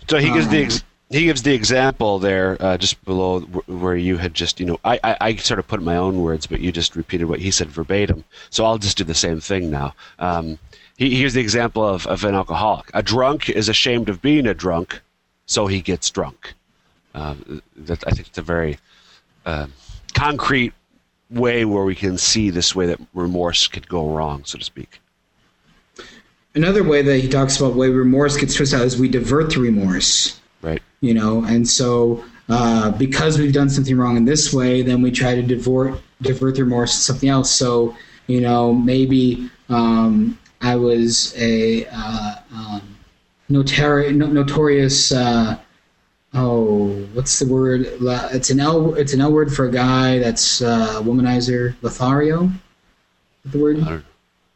So 0.08 0.18
he 0.18 0.30
gives 0.32 0.48
the 0.48 0.58
Um, 0.58 0.64
ex- 0.64 0.84
he 1.14 1.26
gives 1.26 1.42
the 1.42 1.54
example 1.54 2.18
there 2.18 2.56
uh, 2.60 2.76
just 2.76 3.02
below 3.04 3.40
where 3.40 3.94
you 3.94 4.16
had 4.16 4.34
just 4.34 4.58
you 4.58 4.66
know 4.66 4.80
I, 4.84 4.98
I 5.04 5.16
I 5.20 5.36
sort 5.36 5.60
of 5.60 5.68
put 5.68 5.80
my 5.80 5.96
own 5.96 6.20
words, 6.20 6.46
but 6.46 6.60
you 6.60 6.72
just 6.72 6.96
repeated 6.96 7.26
what 7.26 7.38
he 7.38 7.52
said 7.52 7.68
verbatim. 7.68 8.24
So 8.50 8.64
I'll 8.64 8.78
just 8.78 8.98
do 8.98 9.04
the 9.04 9.14
same 9.14 9.38
thing 9.38 9.70
now. 9.70 9.94
Um, 10.18 10.58
he, 10.98 11.14
here's 11.14 11.34
the 11.34 11.40
example 11.40 11.86
of, 11.86 12.06
of 12.08 12.24
an 12.24 12.34
alcoholic. 12.34 12.90
A 12.94 13.02
drunk 13.02 13.48
is 13.48 13.68
ashamed 13.68 14.08
of 14.08 14.22
being 14.22 14.46
a 14.46 14.54
drunk, 14.54 15.00
so 15.46 15.68
he 15.68 15.80
gets 15.80 16.10
drunk. 16.10 16.54
Um, 17.14 17.62
that 17.76 18.02
I 18.08 18.10
think 18.10 18.26
it's 18.26 18.38
a 18.38 18.42
very 18.42 18.78
uh, 19.46 19.68
concrete 20.14 20.72
way 21.30 21.64
where 21.64 21.84
we 21.84 21.94
can 21.94 22.18
see 22.18 22.50
this 22.50 22.74
way 22.74 22.86
that 22.86 23.00
remorse 23.14 23.68
could 23.68 23.88
go 23.88 24.10
wrong, 24.10 24.44
so 24.44 24.58
to 24.58 24.64
speak. 24.64 25.00
Another 26.56 26.82
way 26.82 27.02
that 27.02 27.18
he 27.18 27.28
talks 27.28 27.60
about 27.60 27.74
way 27.74 27.88
remorse 27.88 28.36
gets 28.36 28.54
twisted 28.54 28.80
out 28.80 28.86
is 28.86 28.98
we 28.98 29.08
divert 29.08 29.52
the 29.52 29.60
remorse. 29.60 30.40
You 31.04 31.14
know? 31.14 31.44
And 31.44 31.68
so 31.68 32.24
uh, 32.48 32.90
because 32.92 33.38
we've 33.38 33.52
done 33.52 33.70
something 33.70 33.96
wrong 33.96 34.16
in 34.16 34.24
this 34.24 34.52
way 34.52 34.82
then 34.82 35.02
we 35.02 35.10
try 35.10 35.34
to 35.34 35.42
divert 35.42 36.00
divert 36.22 36.56
the 36.56 36.64
remorse 36.64 36.92
to 36.94 37.00
something 37.08 37.28
else. 37.28 37.50
So 37.50 37.96
you 38.26 38.40
know 38.40 38.72
maybe 38.72 39.50
um, 39.68 40.38
i 40.62 40.74
was 40.76 41.34
a 41.36 41.86
uh, 41.92 42.34
um, 42.54 42.82
notori- 43.50 44.14
no- 44.14 44.32
notorious 44.40 45.12
uh, 45.12 45.58
oh 46.32 46.88
what's 47.14 47.38
the 47.38 47.46
word? 47.46 47.80
It's 48.36 48.50
an 48.50 48.60
l 48.60 48.94
it's 48.94 49.12
an 49.14 49.20
l 49.20 49.32
word 49.32 49.52
for 49.54 49.66
a 49.66 49.70
guy 49.70 50.18
that's 50.18 50.62
uh, 50.62 51.00
womanizer 51.02 51.74
lothario? 51.82 52.50
The 53.44 53.58
word? 53.58 53.76
I 53.80 53.90
don't, 53.90 54.04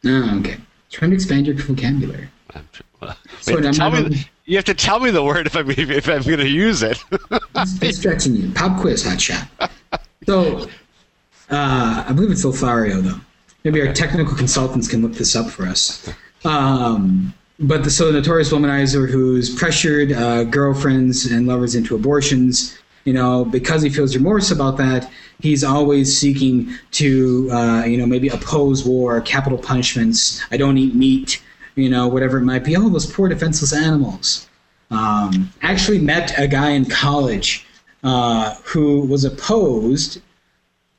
oh, 0.05 0.39
okay. 0.39 0.57
Trying 0.89 1.11
to 1.11 1.15
expand 1.15 1.47
your 1.47 1.55
vocabulary. 1.55 2.29
I'm, 2.55 2.67
well, 3.01 3.15
So 3.41 3.59
to 3.59 3.67
I'm 3.67 3.73
tell 3.73 3.91
me, 3.91 4.25
you 4.49 4.55
have 4.55 4.65
to 4.65 4.73
tell 4.73 4.99
me 4.99 5.11
the 5.11 5.23
word 5.23 5.45
if 5.45 5.55
I'm 5.55 5.69
if 5.69 6.09
I'm 6.09 6.23
going 6.23 6.39
to 6.39 6.49
use 6.49 6.81
it. 6.81 7.01
It's 7.81 7.97
stretching 7.97 8.35
you. 8.35 8.51
Pop 8.51 8.79
quiz, 8.79 9.03
hot 9.03 9.19
shot. 9.19 9.47
So, 10.25 10.69
uh, 11.49 12.05
I 12.07 12.11
believe 12.13 12.31
it's 12.31 12.45
Lothario, 12.45 13.01
though. 13.01 13.19
Maybe 13.65 13.85
our 13.85 13.93
technical 13.93 14.33
consultants 14.33 14.87
can 14.87 15.01
look 15.01 15.13
this 15.13 15.35
up 15.35 15.49
for 15.49 15.65
us. 15.65 16.09
Um, 16.45 17.33
but 17.59 17.83
the, 17.83 17.89
so 17.89 18.11
the 18.11 18.19
notorious 18.19 18.51
womanizer 18.51 19.09
who's 19.09 19.53
pressured 19.53 20.13
uh, 20.13 20.45
girlfriends 20.45 21.25
and 21.25 21.47
lovers 21.47 21.75
into 21.75 21.95
abortions, 21.95 22.77
you 23.03 23.11
know, 23.11 23.43
because 23.43 23.81
he 23.81 23.89
feels 23.89 24.15
remorse 24.15 24.51
about 24.51 24.77
that, 24.77 25.11
he's 25.41 25.63
always 25.63 26.17
seeking 26.17 26.73
to, 26.91 27.49
uh, 27.51 27.83
you 27.83 27.97
know, 27.97 28.05
maybe 28.05 28.29
oppose 28.29 28.85
war, 28.85 29.19
capital 29.19 29.57
punishments. 29.57 30.41
I 30.51 30.57
don't 30.57 30.77
eat 30.77 30.95
meat, 30.95 31.41
you 31.79 31.89
know, 31.89 32.07
whatever 32.07 32.37
it 32.37 32.43
might 32.43 32.63
be. 32.63 32.75
All 32.75 32.89
those 32.89 33.11
poor 33.11 33.27
defenseless 33.29 33.73
animals. 33.73 34.47
Um, 34.91 35.51
actually 35.61 35.99
met 35.99 36.37
a 36.39 36.47
guy 36.47 36.71
in 36.71 36.85
college 36.85 37.65
uh, 38.03 38.55
who 38.63 39.01
was 39.01 39.23
opposed, 39.23 40.17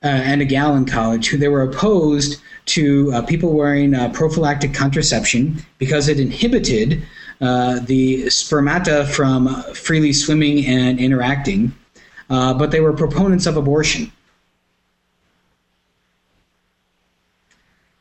uh, 0.03 0.07
and 0.07 0.41
a 0.41 0.45
gal 0.45 0.77
in 0.77 0.85
college 0.85 1.29
who 1.29 1.37
they 1.37 1.49
were 1.49 1.63
opposed 1.63 2.41
to 2.67 3.13
uh, 3.13 3.23
people 3.23 3.53
wearing 3.53 3.95
uh, 3.95 4.09
prophylactic 4.11 4.73
contraception 4.73 5.61
because 5.79 6.09
it 6.09 6.21
inhibited 6.21 7.03
uh, 7.41 7.81
the 7.81 8.27
spermata 8.27 9.05
from 9.07 9.49
freely 9.75 10.13
swimming 10.13 10.65
and 10.67 11.01
interacting, 11.01 11.75
uh, 12.29 12.55
but 12.55 12.71
they 12.71 12.81
were 12.81 12.93
proponents 12.93 13.47
of 13.47 13.57
abortion. 13.57 14.13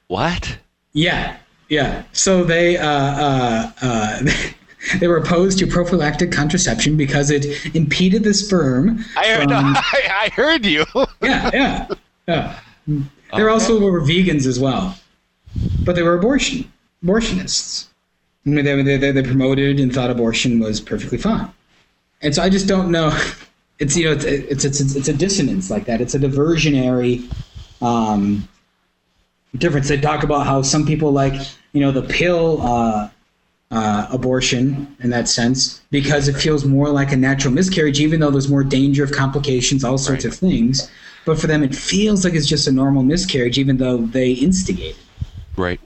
what? 0.10 0.58
Yeah, 0.92 1.38
yeah. 1.70 2.04
So 2.12 2.44
they 2.44 2.78
uh, 2.78 2.88
uh, 2.88 3.72
uh, 3.82 4.22
they 5.00 5.08
were 5.08 5.18
opposed 5.18 5.60
to 5.60 5.68
prophylactic 5.68 6.32
contraception 6.32 6.98
because 6.98 7.30
it 7.32 7.76
impeded 7.76 8.24
the 8.24 8.34
sperm. 8.34 9.04
I 9.18 9.28
heard. 9.28 9.50
from- 9.50 9.76
I, 9.78 10.10
I 10.26 10.30
heard 10.34 10.66
you. 10.66 10.86
yeah, 11.22 11.50
yeah, 11.54 11.88
yeah. 12.28 12.60
They 12.88 13.44
were 13.44 13.50
also 13.50 13.80
were 13.80 14.02
vegans 14.02 14.48
as 14.48 14.60
well, 14.60 14.98
but 15.86 15.96
they 15.96 16.02
were 16.02 16.16
abortion 16.16 16.72
abortionists. 17.04 17.88
I 18.46 18.50
mean, 18.50 18.66
they, 18.66 18.98
they, 18.98 19.12
they 19.12 19.24
promoted 19.24 19.80
and 19.80 19.94
thought 19.94 20.10
abortion 20.10 20.60
was 20.60 20.82
perfectly 20.82 21.18
fine. 21.18 21.52
And 22.22 22.34
so 22.34 22.42
I 22.42 22.50
just 22.50 22.68
don't 22.68 22.90
know. 22.92 23.18
It's 23.80 23.96
you 23.96 24.06
know 24.06 24.12
it's 24.14 24.26
it's 24.26 24.66
it's, 24.66 24.96
it's 24.96 25.08
a 25.08 25.14
dissonance 25.14 25.70
like 25.70 25.86
that. 25.86 26.02
It's 26.02 26.16
a 26.16 26.20
diversionary 26.20 27.32
um, 27.82 28.48
difference. 29.58 29.88
They 29.88 30.00
talk 30.00 30.24
about 30.24 30.46
how 30.46 30.62
some 30.62 30.86
people 30.86 31.12
like 31.12 31.34
you 31.74 31.82
know 31.82 31.92
the 31.92 32.04
pill 32.04 32.62
uh, 32.62 33.10
uh, 33.72 34.08
abortion 34.12 34.96
in 35.02 35.10
that 35.12 35.28
sense 35.28 35.82
because 35.92 36.28
it 36.28 36.34
feels 36.34 36.66
more 36.66 36.90
like 36.90 37.12
a 37.12 37.18
natural 37.18 37.54
miscarriage, 37.54 38.00
even 38.00 38.20
though 38.20 38.32
there's 38.32 38.50
more 38.50 38.64
danger 38.64 39.04
of 39.04 39.12
complications, 39.12 39.84
all 39.84 39.98
sorts 39.98 40.26
Right. 40.26 40.34
of 40.34 40.40
things. 40.40 40.90
But 41.26 41.40
for 41.40 41.48
them, 41.48 41.64
it 41.64 41.76
feels 41.76 42.24
like 42.24 42.34
it's 42.34 42.48
just 42.48 42.68
a 42.68 42.72
normal 42.72 43.04
miscarriage, 43.04 43.58
even 43.60 43.78
though 43.78 43.98
they 43.98 44.32
instigate 44.32 44.96
it. 44.96 44.98
Right. 45.56 45.80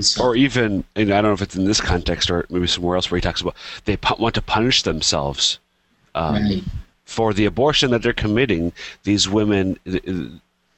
So- 0.00 0.24
Or 0.24 0.36
even, 0.36 0.84
and 0.96 1.10
I 1.12 1.20
don't 1.22 1.30
know 1.30 1.32
if 1.32 1.42
it's 1.42 1.54
in 1.56 1.64
this 1.64 1.80
context 1.80 2.30
or 2.30 2.44
maybe 2.50 2.66
somewhere 2.66 2.96
else 2.96 3.10
where 3.10 3.16
he 3.18 3.22
talks 3.22 3.40
about 3.40 3.54
they 3.84 3.96
want 4.18 4.34
to 4.34 4.42
punish 4.42 4.82
themselves 4.82 5.58
um, 6.14 6.34
right. 6.34 6.62
for 7.04 7.32
the 7.32 7.44
abortion 7.46 7.90
that 7.92 8.02
they're 8.02 8.12
committing. 8.12 8.72
These 9.04 9.28
women, 9.28 9.78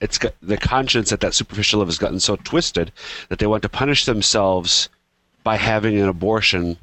it's 0.04 0.18
got, 0.18 0.34
the 0.42 0.58
conscience 0.58 1.12
at 1.12 1.20
that 1.20 1.32
superficial 1.32 1.78
level 1.78 1.90
has 1.90 1.98
gotten 1.98 2.20
so 2.20 2.36
twisted 2.36 2.92
that 3.30 3.38
they 3.38 3.46
want 3.46 3.62
to 3.62 3.70
punish 3.70 4.04
themselves 4.04 4.90
by 5.42 5.56
having 5.56 5.98
an 5.98 6.08
abortion 6.08 6.76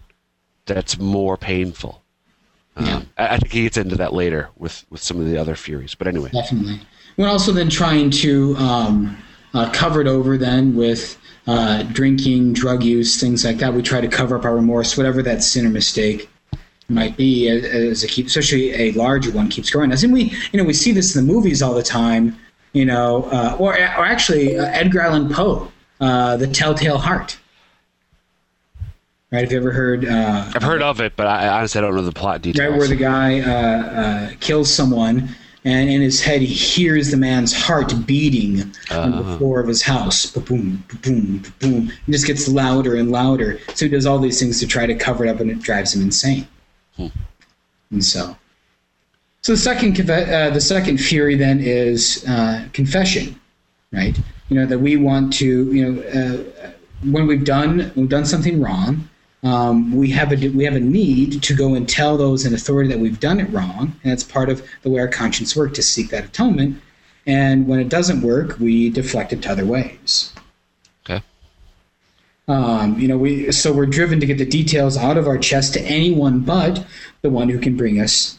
that's 0.66 0.98
more 0.98 1.38
painful. 1.38 2.02
Um, 2.76 2.86
Yeah. 2.86 3.02
I, 3.20 3.36
I 3.36 3.38
think 3.38 3.54
he 3.54 3.62
gets 3.64 3.78
into 3.78 3.96
that 3.98 4.14
later 4.14 4.50
with 4.58 4.86
with 4.90 5.04
some 5.04 5.20
of 5.20 5.28
the 5.28 5.38
other 5.38 5.56
Furies. 5.56 5.94
But 5.94 6.08
anyway, 6.08 6.32
Definitely. 6.32 6.82
We're 7.18 7.30
also 7.30 7.52
then 7.52 7.70
trying 7.70 8.10
to 8.26 8.56
um, 8.58 9.18
uh, 9.54 9.70
cover 9.72 10.02
it 10.02 10.08
over 10.08 10.38
then 10.38 10.76
with 10.76 11.18
uh, 11.46 11.84
drinking, 11.84 12.54
drug 12.54 12.82
use, 12.84 13.20
things 13.20 13.46
like 13.46 13.58
that. 13.58 13.74
We 13.74 13.84
try 13.84 14.02
to 14.02 14.08
cover 14.08 14.36
up 14.38 14.46
our 14.46 14.56
remorse, 14.56 14.98
whatever 14.98 15.22
that 15.24 15.44
sin 15.44 15.66
or 15.68 15.70
mistake 15.70 16.28
might 16.88 17.18
be, 17.18 17.50
as, 17.50 17.66
as 17.66 18.04
it 18.04 18.10
keeps, 18.10 18.36
especially 18.36 18.74
a 18.74 18.92
larger 18.94 19.32
one 19.32 19.50
keeps 19.50 19.70
growing. 19.70 19.92
As 19.92 20.04
in 20.04 20.12
we, 20.12 20.24
you 20.52 20.58
know, 20.60 20.64
we 20.64 20.74
see 20.74 20.92
this 20.92 21.16
in 21.16 21.26
the 21.26 21.34
movies 21.34 21.62
all 21.62 21.74
the 21.74 21.84
time. 21.84 22.38
You 22.74 22.86
know, 22.86 23.24
uh, 23.26 23.58
or 23.60 23.74
or 23.74 23.78
actually 24.06 24.58
uh, 24.58 24.66
Edgar 24.66 25.02
Allan 25.02 25.30
Poe, 25.34 25.72
uh, 26.00 26.38
The 26.38 26.48
Telltale 26.48 26.98
Heart. 26.98 27.38
Right? 29.32 29.42
Have 29.42 29.52
you 29.52 29.58
ever 29.58 29.72
heard? 29.72 30.06
Uh, 30.06 30.52
I've 30.56 30.64
heard 30.64 30.82
of 30.82 31.00
it, 31.00 31.16
but 31.16 31.28
I, 31.28 31.48
honestly 31.48 31.80
I 31.80 31.82
don't 31.82 31.96
know 31.96 32.02
the 32.02 32.12
plot 32.12 32.42
details. 32.42 32.70
right 32.70 32.78
where 32.78 32.88
the 32.88 32.96
guy 32.96 33.40
uh, 33.40 33.52
uh, 33.54 34.32
kills 34.40 34.74
someone 34.74 35.30
and 35.64 35.90
in 35.90 36.02
his 36.02 36.22
head 36.22 36.42
he 36.42 36.48
hears 36.48 37.12
the 37.12 37.18
man's 37.18 37.54
heart 37.54 37.94
beating 38.06 38.74
on 38.90 39.12
the 39.12 39.38
floor 39.38 39.60
of 39.60 39.68
his 39.68 39.82
house 39.84 40.26
boom 40.26 40.84
boom 41.04 41.44
boom 41.60 41.92
it 42.08 42.12
just 42.12 42.26
gets 42.26 42.48
louder 42.48 42.96
and 42.96 43.12
louder 43.12 43.60
so 43.76 43.86
he 43.86 43.90
does 43.90 44.06
all 44.06 44.18
these 44.18 44.40
things 44.40 44.60
to 44.60 44.66
try 44.66 44.86
to 44.88 44.96
cover 44.96 45.24
it 45.26 45.30
up 45.30 45.40
and 45.40 45.52
it 45.52 45.60
drives 45.60 45.94
him 45.94 46.02
insane 46.02 46.48
and 46.98 48.04
so 48.04 48.36
so 49.42 49.54
the 49.54 49.58
second 49.58 50.10
uh, 50.10 50.50
the 50.50 50.62
second 50.62 50.98
fury 50.98 51.36
then 51.36 51.60
is 51.60 52.26
uh, 52.28 52.68
confession 52.74 53.40
right 53.92 54.18
you 54.50 54.56
know 54.60 54.66
that 54.66 54.80
we 54.80 54.96
want 54.96 55.34
to 55.34 55.72
you 55.74 55.92
know 55.92 56.02
uh, 56.04 56.72
when 57.10 57.28
we've 57.28 57.46
done 57.46 57.92
we've 57.96 58.10
done 58.10 58.26
something 58.26 58.62
wrong 58.62 59.08
um, 59.44 59.96
we 59.96 60.12
have 60.12 60.32
a 60.32 60.50
we 60.50 60.64
have 60.66 60.76
a 60.76 60.80
need 60.80 61.42
to 61.44 61.56
go 61.56 61.74
and 61.74 61.90
tell 61.90 62.16
those 62.16 62.46
in 62.46 62.54
authority 62.54 62.90
that 62.90 63.00
we've 63.00 63.20
done 63.20 63.40
it 63.40 63.50
wrong, 63.52 63.96
and 64.04 64.14
it's 64.14 64.24
part 64.24 64.50
of 64.50 64.64
the 64.84 64.90
way 64.90 65.00
our 65.00 65.08
conscience 65.08 65.56
works 65.56 65.76
to 65.78 65.84
seek 65.84 66.10
that 66.12 66.26
atonement. 66.26 66.80
And 67.26 67.68
when 67.68 67.80
it 67.80 67.90
doesn't 67.90 68.22
work, 68.22 68.60
we 68.60 68.90
deflect 68.90 69.34
it 69.34 69.42
to 69.44 69.52
other 69.52 69.66
ways. 69.66 70.34
Okay. 71.06 71.24
Um, 72.48 73.00
you 73.00 73.08
know, 73.08 73.18
we 73.18 73.52
so 73.52 73.74
we're 73.74 73.88
driven 73.88 74.20
to 74.20 74.28
get 74.28 74.38
the 74.38 74.46
details 74.46 74.96
out 74.96 75.18
of 75.18 75.28
our 75.28 75.40
chest 75.40 75.74
to 75.74 75.82
anyone 75.82 76.42
but 76.42 76.86
the 77.24 77.30
one 77.32 77.50
who 77.50 77.60
can 77.60 77.76
bring 77.76 78.00
us 78.00 78.38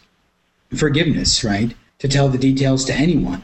forgiveness, 0.77 1.45
right? 1.45 1.75
To 2.01 2.09
tell 2.09 2.29
the 2.29 2.39
details 2.39 2.85
to 2.87 2.95
anyone. 2.95 3.43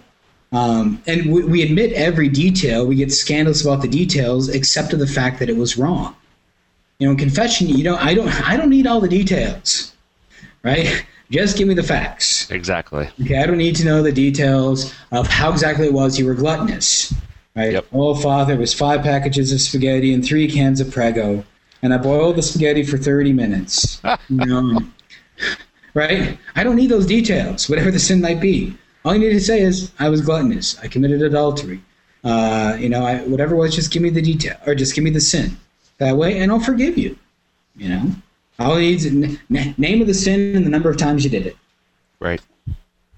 Um, 0.53 1.03
and 1.07 1.33
we, 1.33 1.45
we 1.45 1.63
admit 1.63 1.93
every 1.93 2.29
detail. 2.29 2.87
We 2.87 2.97
get 2.97 3.13
scandalous 3.13 3.63
about 3.63 3.83
the 3.83 3.89
details, 3.89 4.49
except 4.49 4.91
to 4.91 4.97
the 4.97 5.07
fact 5.07 5.39
that 5.41 5.51
it 5.51 5.57
was 5.57 5.77
wrong. 5.77 6.17
You 6.99 7.07
know, 7.07 7.13
in 7.13 7.19
confession, 7.19 7.69
you 7.69 7.85
know, 7.85 7.97
I 7.97 8.15
don't, 8.15 8.29
I 8.49 8.57
don't 8.57 8.71
need 8.71 8.87
all 8.87 9.01
the 9.01 9.09
details, 9.09 9.95
right? 10.63 11.05
Just 11.31 11.59
give 11.59 11.69
me 11.69 11.75
the 11.75 11.83
facts. 11.83 12.51
Exactly. 12.51 13.09
Okay, 13.21 13.37
I 13.37 13.45
don't 13.45 13.59
need 13.59 13.77
to 13.77 13.85
know 13.85 14.03
the 14.03 14.13
details 14.13 14.95
of 15.13 15.27
how 15.27 15.53
exactly 15.53 15.87
it 15.87 15.93
was 15.93 16.19
you 16.19 16.25
were 16.25 16.35
gluttonous, 16.35 17.13
right? 17.55 17.73
Yep. 17.73 17.87
Oh, 17.93 18.15
Father, 18.15 18.55
it 18.55 18.59
was 18.59 18.73
five 18.73 19.03
packages 19.03 19.53
of 19.53 19.61
spaghetti 19.61 20.15
and 20.15 20.25
three 20.25 20.51
cans 20.51 20.81
of 20.81 20.91
Prego, 20.91 21.45
and 21.83 21.93
I 21.93 21.99
boiled 21.99 22.37
the 22.37 22.43
spaghetti 22.43 22.83
for 22.83 22.97
thirty 22.97 23.35
minutes. 23.35 24.01
you 24.31 24.47
know, 24.47 24.81
right? 25.95 26.38
I 26.57 26.64
don't 26.64 26.76
need 26.76 26.90
those 26.90 27.07
details, 27.07 27.68
whatever 27.68 27.90
the 27.90 27.99
sin 27.99 28.21
might 28.21 28.40
be. 28.40 28.76
All 29.04 29.14
you 29.14 29.21
need 29.21 29.35
to 29.35 29.40
say 29.40 29.61
is, 29.61 29.92
I 29.99 30.09
was 30.09 30.21
gluttonous. 30.21 30.78
I 30.80 30.88
committed 30.88 31.23
adultery. 31.23 31.80
Uh, 32.25 32.76
you 32.78 32.88
know, 32.88 33.04
I, 33.04 33.23
whatever 33.23 33.54
it 33.54 33.59
was, 33.59 33.75
just 33.75 33.92
give 33.92 34.02
me 34.02 34.11
the 34.11 34.23
detail, 34.23 34.57
or 34.66 34.75
just 34.75 34.95
give 34.95 35.04
me 35.04 35.11
the 35.11 35.21
sin. 35.21 35.57
That 35.99 36.16
way, 36.16 36.38
and 36.38 36.52
I'll 36.52 36.61
forgive 36.61 36.98
you. 36.98 37.18
You 37.77 37.88
know, 37.88 38.11
all 38.59 38.77
it 38.77 38.81
needs 38.81 39.05
is 39.05 39.12
n- 39.12 39.40
n- 39.55 39.74
name 39.79 40.01
of 40.01 40.07
the 40.07 40.14
sin 40.14 40.57
and 40.57 40.66
the 40.66 40.70
number 40.70 40.90
of 40.90 40.96
times 40.96 41.24
you 41.24 41.31
did 41.31 41.46
it. 41.46 41.57
Right. 42.20 42.40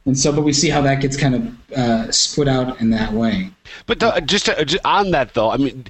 And 0.07 0.19
so, 0.19 0.33
but 0.33 0.43
we 0.43 0.53
see 0.53 0.69
how 0.69 0.81
that 0.83 1.01
gets 1.01 1.17
kind 1.17 1.35
of 1.35 1.73
uh, 1.79 2.13
split 2.13 2.49
out 2.49 2.81
in 2.81 2.91
that 2.91 3.13
way. 3.13 3.51
But 3.87 4.01
the, 4.01 4.21
just, 4.25 4.47
to, 4.47 4.65
just 4.65 4.85
on 4.85 5.11
that 5.11 5.35
though, 5.35 5.51
I 5.51 5.57
mean, 5.57 5.87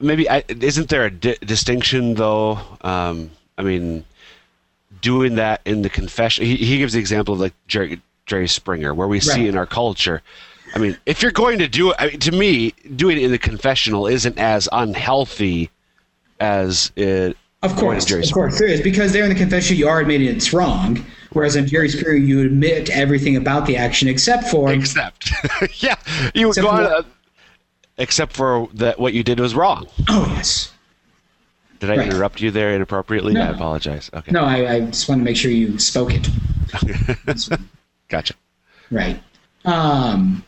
maybe 0.00 0.28
I, 0.28 0.44
isn't 0.48 0.88
there 0.88 1.06
a 1.06 1.10
di- 1.10 1.38
distinction 1.44 2.14
though? 2.14 2.58
Um, 2.82 3.30
I 3.58 3.62
mean, 3.62 4.04
doing 5.00 5.34
that 5.36 5.60
in 5.64 5.82
the 5.82 5.90
confession, 5.90 6.44
he, 6.44 6.56
he 6.56 6.78
gives 6.78 6.92
the 6.94 6.98
example 7.00 7.34
of 7.34 7.40
like 7.40 7.54
Jerry, 7.68 8.00
Jerry 8.26 8.48
Springer, 8.48 8.94
where 8.94 9.08
we 9.08 9.20
see 9.20 9.46
in 9.48 9.56
our 9.56 9.66
culture. 9.66 10.22
I 10.74 10.78
mean, 10.78 10.96
if 11.06 11.22
you're 11.22 11.32
going 11.32 11.58
to 11.60 11.68
do 11.68 11.90
it, 11.90 11.96
I 11.98 12.06
mean, 12.08 12.18
to 12.20 12.32
me, 12.32 12.72
doing 12.96 13.16
it 13.18 13.22
in 13.22 13.30
the 13.30 13.38
confessional 13.38 14.06
isn't 14.06 14.38
as 14.38 14.68
unhealthy 14.72 15.70
as 16.40 16.92
it. 16.96 17.36
Of 17.62 17.74
course, 17.76 18.04
Jerry 18.04 18.20
of 18.20 18.26
Springer. 18.26 18.48
course, 18.48 18.58
there 18.58 18.68
is 18.68 18.80
because 18.82 19.12
there 19.12 19.22
in 19.24 19.28
the 19.30 19.34
confession 19.34 19.76
you 19.76 19.88
are 19.88 20.00
admitting 20.00 20.28
it's 20.28 20.52
wrong, 20.52 21.04
whereas 21.32 21.56
in 21.56 21.66
Jerry 21.66 21.88
Springer 21.88 22.16
you 22.16 22.42
admit 22.44 22.90
everything 22.90 23.36
about 23.36 23.66
the 23.66 23.76
action 23.76 24.06
except 24.08 24.44
for 24.48 24.70
Except, 24.72 25.30
yeah, 25.82 25.96
you 26.34 26.48
Except 26.48 26.64
go 26.64 26.70
for 26.70 26.76
on. 26.76 26.84
uh, 26.86 27.02
except 27.98 28.32
for 28.34 28.68
that, 28.74 28.98
what 29.00 29.14
you 29.14 29.22
did 29.24 29.40
was 29.40 29.54
wrong. 29.54 29.86
oh 30.08 30.26
yes, 30.36 30.70
Did 31.86 31.92
I 31.92 31.96
Right. 31.98 32.06
interrupt 32.12 32.40
you 32.40 32.50
there 32.50 32.74
inappropriately? 32.74 33.32
No. 33.34 33.42
I 33.42 33.46
apologize. 33.48 34.10
Okay, 34.12 34.32
no, 34.32 34.44
I, 34.44 34.72
I 34.74 34.80
just 34.80 35.08
want 35.08 35.20
to 35.20 35.24
make 35.24 35.36
sure 35.36 35.50
you 35.50 35.78
spoke 35.78 36.10
it 36.12 36.28
gotcha. 38.08 38.34
right. 38.90 39.20
Um, 39.64 40.44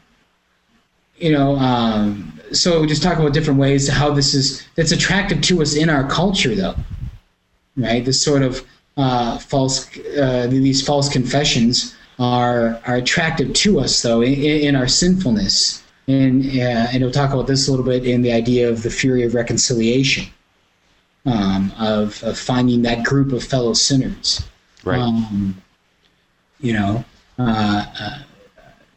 you 1.17 1.33
know, 1.33 1.57
um, 1.57 2.41
so 2.53 2.87
just 2.87 3.03
talk 3.03 3.19
about 3.19 3.33
different 3.33 3.59
ways 3.61 3.89
how 3.89 4.11
this 4.13 4.35
is 4.35 4.67
that's 4.77 4.93
attractive 4.93 5.41
to 5.43 5.63
us 5.63 5.75
in 5.75 5.89
our 5.91 6.09
culture, 6.09 6.55
though, 6.55 6.75
right? 7.77 8.05
This 8.05 8.23
sort 8.23 8.43
of 8.43 8.65
uh, 8.97 9.39
false, 9.39 9.89
uh, 10.17 10.47
these 10.51 10.85
false 10.85 11.09
confessions 11.09 11.95
are 12.19 12.81
are 12.87 12.97
attractive 12.97 13.53
to 13.55 13.81
us, 13.81 14.03
though, 14.03 14.23
in, 14.23 14.33
in 14.35 14.77
our 14.77 14.89
sinfulness, 14.89 15.83
and 16.09 16.45
uh, 16.47 16.89
and 16.93 17.03
we'll 17.03 17.13
talk 17.13 17.33
about 17.33 17.47
this 17.49 17.69
a 17.69 17.71
little 17.71 17.87
bit 17.87 18.05
in 18.07 18.23
the 18.23 18.33
idea 18.33 18.69
of 18.69 18.83
the 18.83 18.91
fury 18.91 19.23
of 19.25 19.35
reconciliation, 19.35 20.27
um, 21.27 21.73
of 21.79 22.23
of 22.23 22.39
finding 22.39 22.83
that 22.83 23.05
group 23.05 23.33
of 23.33 23.43
fellow 23.45 23.75
sinners 23.75 24.43
Right. 24.85 25.01
um, 25.01 25.61
you 26.61 26.73
know, 26.73 27.05
uh, 27.39 27.85
uh, 28.01 28.19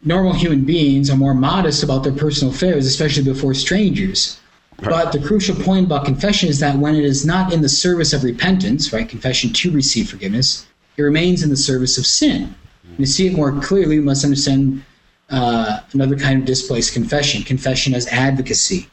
normal 0.04 0.34
human 0.34 0.64
beings 0.64 1.10
are 1.10 1.18
more 1.18 1.34
modest 1.34 1.84
about 1.84 2.04
their 2.04 2.14
personal 2.14 2.54
affairs, 2.54 2.86
especially 2.86 3.24
before 3.24 3.54
strangers. 3.54 4.40
But 4.82 5.12
the 5.12 5.20
crucial 5.20 5.56
point 5.56 5.86
about 5.86 6.06
confession 6.06 6.50
is 6.50 6.60
that 6.60 6.78
when 6.78 6.96
it 6.96 7.04
is 7.04 7.26
not 7.26 7.54
in 7.54 7.62
the 7.62 7.70
service 7.70 8.14
of 8.14 8.24
repentance, 8.24 8.92
right, 8.92 9.08
confession 9.08 9.54
to 9.54 9.72
receive 9.72 10.10
forgiveness, 10.10 10.66
it 10.98 11.04
remains 11.04 11.44
in 11.44 11.50
the 11.50 11.58
service 11.58 11.98
of 11.98 12.06
sin. 12.06 12.56
And 12.84 12.98
to 12.98 13.06
see 13.06 13.28
it 13.28 13.34
more 13.34 13.52
clearly, 13.62 14.00
we 14.00 14.06
must 14.06 14.24
understand 14.24 14.84
uh, 15.30 15.82
another 15.94 16.18
kind 16.18 16.40
of 16.40 16.46
displaced 16.46 16.94
confession 16.94 17.44
confession 17.44 17.94
as 17.94 18.08
advocacy. 18.08 18.90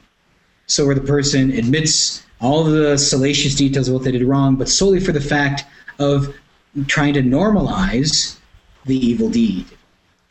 So, 0.66 0.84
where 0.84 0.94
the 0.94 1.00
person 1.00 1.50
admits 1.52 2.22
all 2.40 2.64
the 2.64 2.96
salacious 2.96 3.54
details 3.54 3.88
of 3.88 3.94
what 3.94 4.04
they 4.04 4.12
did 4.12 4.22
wrong, 4.22 4.56
but 4.56 4.68
solely 4.68 5.00
for 5.00 5.12
the 5.12 5.20
fact 5.20 5.64
of 5.98 6.34
trying 6.86 7.14
to 7.14 7.22
normalize 7.22 8.36
the 8.86 8.96
evil 8.96 9.28
deed. 9.28 9.66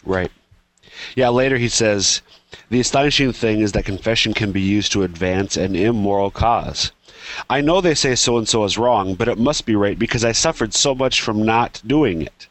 Right. 0.06 0.32
Yeah, 1.16 1.30
later 1.30 1.58
he 1.58 1.70
says, 1.70 2.22
The 2.70 2.80
astonishing 2.80 3.34
thing 3.34 3.60
is 3.60 3.74
that 3.74 3.86
confession 3.86 4.34
can 4.34 4.52
be 4.52 4.62
used 4.62 4.92
to 4.94 5.04
advance 5.04 5.58
an 5.58 5.76
immoral 5.76 6.32
cause. 6.32 6.92
I 7.50 7.62
know 7.62 7.82
they 7.82 7.96
say 7.96 8.16
so 8.16 8.38
and 8.38 8.48
so 8.48 8.64
is 8.64 8.78
wrong, 8.78 9.16
but 9.16 9.28
it 9.28 9.38
must 9.38 9.66
be 9.66 9.76
right 9.76 10.00
because 10.00 10.24
I 10.24 10.32
suffered 10.32 10.74
so 10.74 10.96
much 10.96 11.22
from 11.22 11.44
not 11.44 11.82
doing 11.86 12.22
it. 12.22 12.48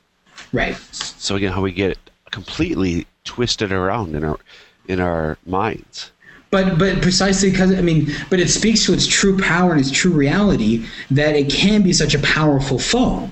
Right. 0.52 0.76
So 0.76 1.36
again, 1.36 1.52
how 1.52 1.62
we 1.62 1.72
get 1.72 1.92
it 1.92 2.10
completely 2.30 3.06
twisted 3.24 3.72
around 3.72 4.14
in 4.14 4.22
our 4.24 4.38
in 4.86 5.00
our 5.00 5.38
minds. 5.46 6.12
But 6.50 6.78
but 6.78 7.02
precisely 7.02 7.50
because 7.50 7.72
I 7.74 7.80
mean, 7.82 8.10
but 8.30 8.38
it 8.40 8.48
speaks 8.48 8.84
to 8.86 8.92
its 8.92 9.06
true 9.06 9.38
power 9.38 9.72
and 9.72 9.80
its 9.80 9.90
true 9.90 10.12
reality 10.12 10.86
that 11.10 11.34
it 11.34 11.50
can 11.50 11.82
be 11.82 11.92
such 11.92 12.14
a 12.14 12.18
powerful 12.20 12.78
foe. 12.78 13.30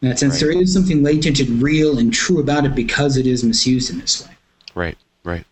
In 0.00 0.08
that 0.08 0.18
sense, 0.18 0.34
Right. 0.34 0.52
there 0.52 0.62
is 0.62 0.72
something 0.72 1.02
latent 1.02 1.40
and 1.40 1.62
real 1.62 1.98
and 1.98 2.12
true 2.12 2.40
about 2.40 2.64
it 2.64 2.74
because 2.74 3.16
it 3.16 3.26
is 3.26 3.44
misused 3.44 3.90
in 3.90 3.98
this 3.98 4.24
way. 4.26 4.32
Right. 4.74 4.98
Right. 5.24 5.44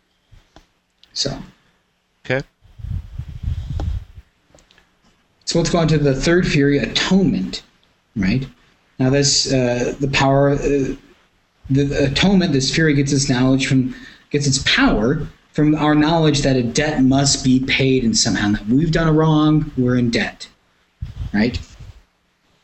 So, 1.13 1.43
Okay. 2.25 2.45
so 5.45 5.59
let's 5.59 5.71
go 5.71 5.79
on 5.79 5.89
to 5.89 5.99
the 5.99 6.15
third 6.15 6.47
fury, 6.47 6.79
atonement. 6.79 7.63
Right 8.17 8.47
now, 8.99 9.11
this 9.11 9.53
uh, 9.53 9.95
the 10.01 10.09
power, 10.09 10.51
uh, 10.51 10.95
the 11.69 12.07
atonement. 12.11 12.53
This 12.53 12.73
fury 12.75 12.95
gets 12.95 13.13
its 13.13 13.29
knowledge 13.29 13.67
from 13.67 13.95
gets 14.31 14.47
its 14.47 14.59
power 14.65 15.27
from 15.53 15.75
our 15.75 15.95
knowledge 15.95 16.43
that 16.43 16.57
a 16.57 16.63
debt 16.63 17.03
must 17.03 17.45
be 17.45 17.61
paid 17.61 18.05
in 18.05 18.15
somehow. 18.15 18.53
That 18.53 18.67
we've 18.67 18.93
done 18.93 19.09
a 19.09 19.13
wrong, 19.13 19.71
we're 19.77 19.97
in 19.97 20.11
debt, 20.11 20.49
right? 21.33 21.59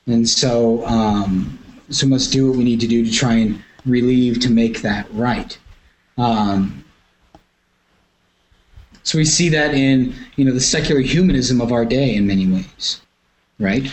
And 0.07 0.29
so, 0.29 0.87
um, 0.87 1.59
so 1.91 2.07
must 2.07 2.33
do 2.33 2.49
what 2.49 2.57
we 2.57 2.65
need 2.65 2.81
to 2.81 2.87
do 2.87 3.05
to 3.05 3.11
try 3.11 3.35
and 3.35 3.63
relieve 3.85 4.41
to 4.41 4.51
make 4.51 4.83
that 4.83 5.13
right. 5.13 5.59
Um, 6.19 6.85
so 9.03 9.19
we 9.19 9.25
see 9.25 9.49
that 9.51 9.73
in 9.75 10.15
you 10.35 10.45
know 10.45 10.53
the 10.53 10.61
secular 10.61 11.01
humanism 11.01 11.61
of 11.61 11.71
our 11.71 11.85
day 11.85 12.15
in 12.15 12.27
many 12.27 12.47
ways, 12.47 13.01
right? 13.59 13.89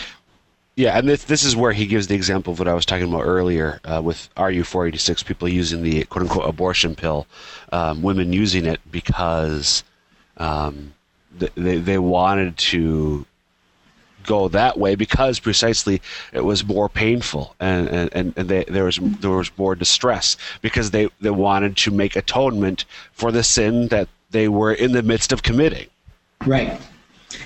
Yeah, 0.76 0.98
and 0.98 1.08
this 1.08 1.24
this 1.24 1.44
is 1.44 1.54
where 1.54 1.72
he 1.72 1.86
gives 1.86 2.08
the 2.08 2.16
example 2.16 2.52
of 2.52 2.58
what 2.58 2.66
I 2.66 2.74
was 2.74 2.84
talking 2.84 3.08
about 3.08 3.22
earlier 3.22 3.80
uh, 3.84 4.02
with 4.02 4.28
RU 4.36 4.64
four 4.64 4.88
eighty 4.88 4.98
six 4.98 5.22
people 5.22 5.48
using 5.48 5.82
the 5.82 6.04
quote 6.04 6.22
unquote 6.22 6.48
abortion 6.48 6.96
pill, 6.96 7.26
um, 7.70 8.02
women 8.02 8.32
using 8.32 8.66
it 8.66 8.80
because 8.90 9.84
um, 10.36 10.92
they 11.38 11.78
they 11.78 11.98
wanted 11.98 12.56
to 12.56 13.24
go 14.24 14.48
that 14.48 14.78
way 14.78 14.94
because 14.94 15.38
precisely 15.38 16.00
it 16.32 16.44
was 16.44 16.64
more 16.64 16.88
painful 16.88 17.54
and 17.60 17.88
and, 17.88 18.34
and 18.36 18.48
they, 18.48 18.64
there 18.64 18.84
was 18.84 18.98
there 19.20 19.30
was 19.30 19.56
more 19.56 19.76
distress 19.76 20.36
because 20.60 20.90
they, 20.90 21.08
they 21.20 21.30
wanted 21.30 21.76
to 21.76 21.90
make 21.92 22.16
atonement 22.16 22.84
for 23.12 23.30
the 23.30 23.44
sin 23.44 23.88
that 23.88 24.08
they 24.30 24.48
were 24.48 24.72
in 24.72 24.90
the 24.90 25.02
midst 25.02 25.30
of 25.30 25.44
committing. 25.44 25.86
Right, 26.44 26.80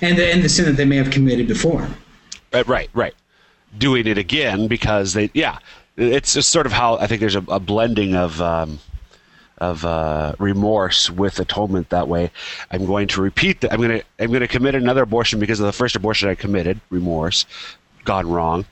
and 0.00 0.16
the 0.16 0.32
and 0.32 0.42
the 0.42 0.48
sin 0.48 0.64
that 0.64 0.78
they 0.78 0.86
may 0.86 0.96
have 0.96 1.10
committed 1.10 1.46
before. 1.46 1.88
Right, 2.52 2.66
right, 2.66 2.90
right. 2.94 3.14
Doing 3.76 4.06
it 4.06 4.18
again 4.18 4.68
because 4.68 5.12
they, 5.12 5.30
yeah, 5.34 5.58
it's 5.96 6.34
just 6.34 6.50
sort 6.50 6.66
of 6.66 6.72
how 6.72 6.96
I 6.98 7.06
think 7.06 7.20
there's 7.20 7.36
a, 7.36 7.44
a 7.48 7.60
blending 7.60 8.14
of 8.14 8.40
um, 8.40 8.78
of 9.58 9.84
uh, 9.84 10.34
remorse 10.38 11.10
with 11.10 11.38
atonement 11.38 11.90
that 11.90 12.08
way. 12.08 12.30
I'm 12.70 12.86
going 12.86 13.08
to 13.08 13.20
repeat 13.20 13.60
that. 13.60 13.72
I'm 13.72 13.80
going 13.80 14.00
to 14.00 14.04
I'm 14.18 14.28
going 14.28 14.40
to 14.40 14.48
commit 14.48 14.74
another 14.74 15.02
abortion 15.02 15.40
because 15.40 15.60
of 15.60 15.66
the 15.66 15.72
first 15.72 15.96
abortion 15.96 16.28
I 16.28 16.34
committed. 16.34 16.80
Remorse, 16.90 17.44
gone 18.04 18.28
wrong. 18.28 18.64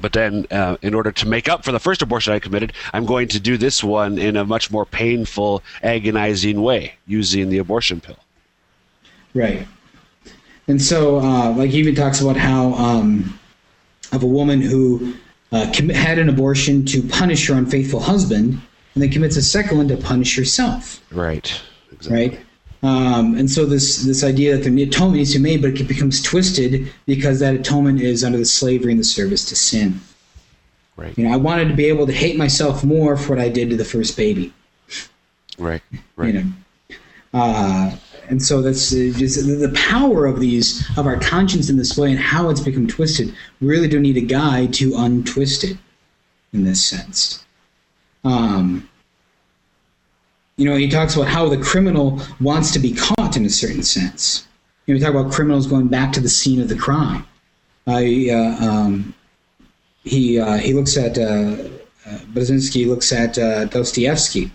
But 0.00 0.14
then, 0.14 0.46
uh, 0.50 0.78
in 0.80 0.94
order 0.94 1.12
to 1.12 1.28
make 1.28 1.50
up 1.50 1.64
for 1.64 1.72
the 1.72 1.78
first 1.78 2.00
abortion 2.00 2.32
I 2.32 2.38
committed, 2.38 2.72
I'm 2.94 3.04
going 3.04 3.28
to 3.28 3.40
do 3.40 3.58
this 3.58 3.84
one 3.84 4.18
in 4.18 4.36
a 4.36 4.44
much 4.44 4.70
more 4.70 4.86
painful, 4.86 5.62
agonizing 5.82 6.62
way 6.62 6.94
using 7.06 7.50
the 7.50 7.58
abortion 7.58 8.00
pill. 8.00 8.16
Right. 9.34 9.66
And 10.68 10.80
so, 10.80 11.18
uh, 11.18 11.52
like, 11.52 11.70
he 11.70 11.78
even 11.78 11.94
talks 11.94 12.20
about 12.20 12.36
how 12.36 12.72
um, 12.74 13.38
of 14.12 14.22
a 14.22 14.26
woman 14.26 14.60
who 14.60 15.14
uh, 15.50 15.66
had 15.92 16.18
an 16.18 16.28
abortion 16.28 16.84
to 16.86 17.02
punish 17.02 17.48
her 17.48 17.54
unfaithful 17.54 18.00
husband, 18.00 18.60
and 18.94 19.02
then 19.02 19.10
commits 19.10 19.36
a 19.36 19.42
second 19.42 19.78
one 19.78 19.88
to 19.88 19.96
punish 19.96 20.36
herself. 20.36 21.00
Right. 21.10 21.60
Exactly. 21.90 22.28
Right. 22.28 22.46
Um, 22.84 23.36
and 23.36 23.48
so 23.48 23.64
this 23.64 24.02
this 24.02 24.24
idea 24.24 24.56
that 24.56 24.68
the 24.68 24.82
atonement 24.82 25.18
needs 25.18 25.32
to 25.32 25.38
be 25.38 25.44
made, 25.44 25.62
but 25.62 25.80
it 25.80 25.86
becomes 25.86 26.20
twisted 26.20 26.92
because 27.06 27.38
that 27.38 27.54
atonement 27.54 28.00
is 28.00 28.24
under 28.24 28.38
the 28.38 28.44
slavery 28.44 28.90
and 28.90 29.00
the 29.00 29.04
service 29.04 29.44
to 29.46 29.56
sin. 29.56 30.00
Right. 30.96 31.16
You 31.16 31.24
know, 31.24 31.32
I 31.32 31.36
wanted 31.36 31.68
to 31.68 31.74
be 31.74 31.86
able 31.86 32.06
to 32.06 32.12
hate 32.12 32.36
myself 32.36 32.82
more 32.84 33.16
for 33.16 33.36
what 33.36 33.38
I 33.38 33.48
did 33.48 33.70
to 33.70 33.76
the 33.76 33.84
first 33.84 34.16
baby. 34.16 34.52
Right. 35.58 35.82
Right. 36.16 36.34
You 36.34 36.40
know. 36.40 36.52
Uh, 37.34 37.96
and 38.28 38.42
so 38.42 38.62
that's 38.62 38.92
uh, 38.92 39.12
just 39.16 39.36
the 39.46 39.72
power 39.74 40.26
of 40.26 40.40
these 40.40 40.86
of 40.98 41.06
our 41.06 41.18
conscience 41.18 41.68
in 41.68 41.76
this 41.76 41.96
way 41.96 42.10
and 42.10 42.18
how 42.18 42.50
it's 42.50 42.60
become 42.60 42.86
twisted. 42.86 43.34
We 43.60 43.68
really 43.68 43.88
do 43.88 44.00
need 44.00 44.16
a 44.16 44.22
guide 44.22 44.72
to 44.74 44.96
untwist 44.96 45.64
it 45.64 45.76
in 46.52 46.64
this 46.64 46.84
sense. 46.84 47.44
Um, 48.24 48.88
you 50.56 50.64
know, 50.64 50.76
he 50.76 50.88
talks 50.88 51.16
about 51.16 51.28
how 51.28 51.48
the 51.48 51.58
criminal 51.58 52.20
wants 52.40 52.72
to 52.72 52.78
be 52.78 52.94
caught 52.94 53.36
in 53.36 53.44
a 53.44 53.50
certain 53.50 53.82
sense. 53.82 54.46
You 54.86 54.94
know, 54.94 54.98
we 54.98 55.04
talk 55.04 55.14
about 55.14 55.32
criminals 55.32 55.66
going 55.66 55.88
back 55.88 56.12
to 56.12 56.20
the 56.20 56.28
scene 56.28 56.60
of 56.60 56.68
the 56.68 56.76
crime. 56.76 57.26
I, 57.86 58.28
uh, 58.30 58.64
um, 58.64 59.14
he 60.04 60.38
uh, 60.38 60.58
he 60.58 60.72
looks 60.72 60.96
at 60.96 61.18
uh, 61.18 61.22
uh, 62.06 62.18
Budziszewski 62.32 62.86
looks 62.86 63.12
at 63.12 63.38
uh, 63.38 63.64
Dostoevsky. 63.66 64.50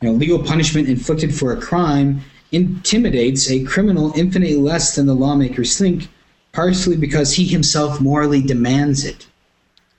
You 0.00 0.08
know, 0.08 0.12
legal 0.12 0.42
punishment 0.42 0.88
inflicted 0.88 1.34
for 1.34 1.52
a 1.52 1.60
crime 1.60 2.22
intimidates 2.52 3.50
a 3.50 3.64
criminal 3.64 4.12
infinitely 4.14 4.56
less 4.56 4.94
than 4.94 5.06
the 5.06 5.14
lawmakers 5.14 5.76
think, 5.78 6.08
partially 6.52 6.96
because 6.96 7.34
he 7.34 7.46
himself 7.46 8.00
morally 8.00 8.42
demands 8.42 9.04
it. 9.04 9.26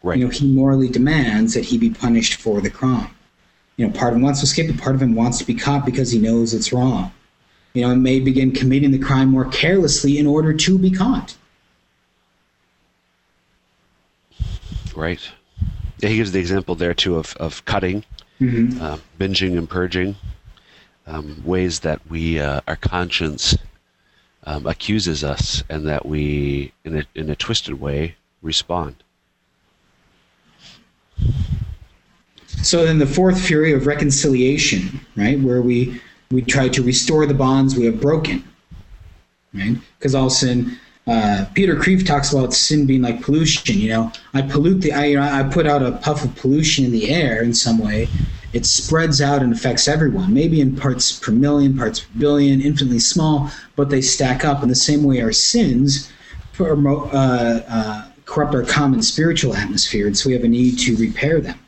Right. 0.03 0.19
You 0.19 0.25
know, 0.25 0.31
he 0.31 0.47
morally 0.51 0.89
demands 0.89 1.53
that 1.55 1.65
he 1.65 1.77
be 1.77 1.89
punished 1.89 2.35
for 2.35 2.61
the 2.61 2.69
crime. 2.69 3.09
You 3.77 3.87
know, 3.87 3.93
part 3.93 4.13
of 4.13 4.17
him 4.17 4.21
wants 4.23 4.41
to 4.41 4.43
escape, 4.43 4.67
but 4.67 4.81
part 4.81 4.95
of 4.95 5.01
him 5.01 5.15
wants 5.15 5.39
to 5.39 5.45
be 5.45 5.55
caught 5.55 5.85
because 5.85 6.11
he 6.11 6.19
knows 6.19 6.53
it's 6.53 6.71
wrong. 6.71 7.11
You 7.73 7.81
know, 7.81 7.89
and 7.89 8.03
may 8.03 8.19
begin 8.19 8.51
committing 8.51 8.91
the 8.91 8.99
crime 8.99 9.29
more 9.29 9.45
carelessly 9.45 10.19
in 10.19 10.27
order 10.27 10.53
to 10.53 10.77
be 10.77 10.91
caught. 10.91 11.35
Right. 14.95 15.27
Yeah, 15.99 16.09
he 16.09 16.17
gives 16.17 16.33
the 16.33 16.39
example 16.39 16.75
there 16.75 16.93
too 16.93 17.15
of, 17.15 17.35
of 17.37 17.65
cutting, 17.65 18.03
mm-hmm. 18.39 18.79
uh, 18.79 18.97
binging 19.19 19.57
and 19.57 19.67
purging, 19.67 20.15
um, 21.07 21.41
ways 21.45 21.79
that 21.81 22.01
we 22.09 22.39
uh, 22.39 22.61
our 22.67 22.75
conscience 22.75 23.57
um, 24.45 24.65
accuses 24.67 25.23
us, 25.23 25.63
and 25.69 25.87
that 25.87 26.05
we, 26.05 26.73
in 26.83 26.97
a 26.97 27.03
in 27.15 27.29
a 27.29 27.35
twisted 27.35 27.79
way, 27.79 28.15
respond. 28.41 28.95
So 32.61 32.85
then 32.85 32.99
the 32.99 33.05
fourth 33.05 33.39
fury 33.39 33.73
of 33.73 33.87
reconciliation, 33.87 34.99
right, 35.15 35.39
where 35.39 35.61
we 35.61 36.01
we 36.31 36.41
try 36.41 36.69
to 36.69 36.81
restore 36.81 37.25
the 37.25 37.33
bonds 37.33 37.75
we 37.75 37.85
have 37.85 37.99
broken, 37.99 38.43
right? 39.53 39.77
Because 39.97 40.15
all 40.15 40.29
sin. 40.29 40.79
Uh, 41.05 41.45
Peter 41.53 41.75
Kreeft 41.75 42.05
talks 42.05 42.31
about 42.31 42.53
sin 42.53 42.85
being 42.85 43.01
like 43.01 43.21
pollution. 43.21 43.77
You 43.77 43.89
know, 43.89 44.11
I 44.33 44.41
pollute 44.41 44.79
the, 44.79 44.93
I, 44.93 45.05
you 45.07 45.17
know, 45.17 45.23
I 45.23 45.43
put 45.43 45.67
out 45.67 45.83
a 45.83 45.91
puff 45.91 46.23
of 46.23 46.33
pollution 46.37 46.85
in 46.85 46.91
the 46.91 47.09
air 47.09 47.43
in 47.43 47.53
some 47.53 47.77
way. 47.77 48.07
It 48.53 48.67
spreads 48.67 49.19
out 49.19 49.41
and 49.41 49.51
affects 49.51 49.87
everyone. 49.87 50.33
Maybe 50.33 50.61
in 50.61 50.75
parts 50.75 51.19
per 51.19 51.31
million, 51.31 51.75
parts 51.75 52.01
per 52.01 52.19
billion, 52.19 52.61
infinitely 52.61 52.99
small, 52.99 53.51
but 53.75 53.89
they 53.89 54.01
stack 54.01 54.45
up. 54.45 54.61
In 54.61 54.69
the 54.69 54.75
same 54.75 55.03
way, 55.03 55.21
our 55.21 55.31
sins 55.31 56.11
promote, 56.53 57.11
uh, 57.13 57.61
uh, 57.67 58.07
corrupt 58.25 58.53
our 58.53 58.63
common 58.63 59.01
spiritual 59.01 59.55
atmosphere, 59.55 60.05
and 60.05 60.15
so 60.15 60.29
we 60.29 60.33
have 60.33 60.43
a 60.43 60.47
need 60.47 60.77
to 60.79 60.95
repair 60.95 61.41
them. 61.41 61.59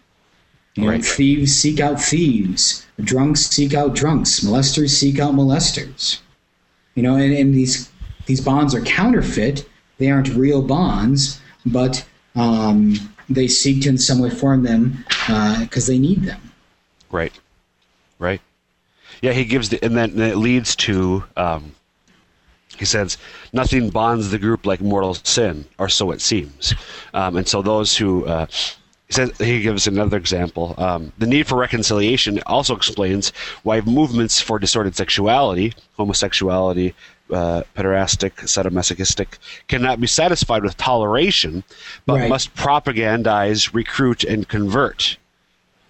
You 0.76 0.92
know, 0.92 1.02
thieves 1.02 1.56
seek 1.56 1.80
out 1.80 2.02
thieves. 2.02 2.86
Drunks 3.02 3.48
seek 3.48 3.74
out 3.74 3.96
drunks. 3.96 4.42
Molesters 4.42 4.90
seek 4.90 5.20
out 5.20 5.34
molesters. 5.34 6.20
You 6.96 7.04
know, 7.04 7.16
and, 7.16 7.34
and 7.34 7.54
these 7.54 7.90
these 8.26 8.42
bonds 8.42 8.76
are 8.76 8.82
counterfeit. 8.82 9.68
They 9.98 10.12
aren't 10.12 10.30
real 10.30 10.62
bonds, 10.62 11.40
but 11.66 12.06
um, 12.36 12.96
they 13.30 13.48
seek 13.48 13.84
to 13.84 13.90
in 13.90 13.98
some 13.98 14.20
way 14.20 14.30
form 14.30 14.64
them 14.64 15.06
because 15.60 15.90
uh, 15.90 15.92
they 15.92 16.00
need 16.00 16.24
them. 16.24 16.42
Right. 17.16 17.40
Right. 18.20 18.42
Yeah, 19.22 19.32
he 19.32 19.46
gives 19.46 19.70
the, 19.70 19.84
and 19.84 19.96
then, 19.96 20.20
it 20.20 20.36
leads 20.36 20.76
to. 20.88 21.24
Um, 21.38 21.76
he 22.78 22.84
says, 22.84 23.18
"Nothing 23.54 23.90
bonds 23.90 24.32
the 24.32 24.38
group 24.38 24.66
like 24.66 24.82
mortal 24.82 25.14
sin, 25.16 25.64
or 25.78 25.88
so 25.88 26.12
it 26.12 26.20
seems." 26.20 26.74
Um, 27.14 27.38
and 27.38 27.48
so 27.48 27.62
those 27.62 27.96
who 27.96 28.26
uh, 28.26 28.48
he 29.08 29.14
says 29.14 29.32
he 29.38 29.62
gives 29.62 29.88
another 29.88 30.18
example. 30.18 30.76
Um, 30.78 31.14
the 31.18 31.28
need 31.28 31.48
for 31.48 31.58
reconciliation 31.58 32.42
also 32.46 32.76
explains 32.76 33.30
why 33.64 33.80
movements 33.80 34.42
for 34.42 34.60
disordered 34.60 34.98
sexuality, 34.98 35.72
homosexuality, 35.98 36.94
uh, 37.32 37.64
pederastic, 37.78 38.34
sadomasochistic, 38.44 39.38
cannot 39.70 40.02
be 40.02 40.08
satisfied 40.08 40.64
with 40.64 40.76
toleration, 40.76 41.64
but 42.06 42.16
right. 42.16 42.30
must 42.30 42.54
propagandize, 42.56 43.74
recruit, 43.74 44.26
and 44.26 44.50
convert. 44.50 45.18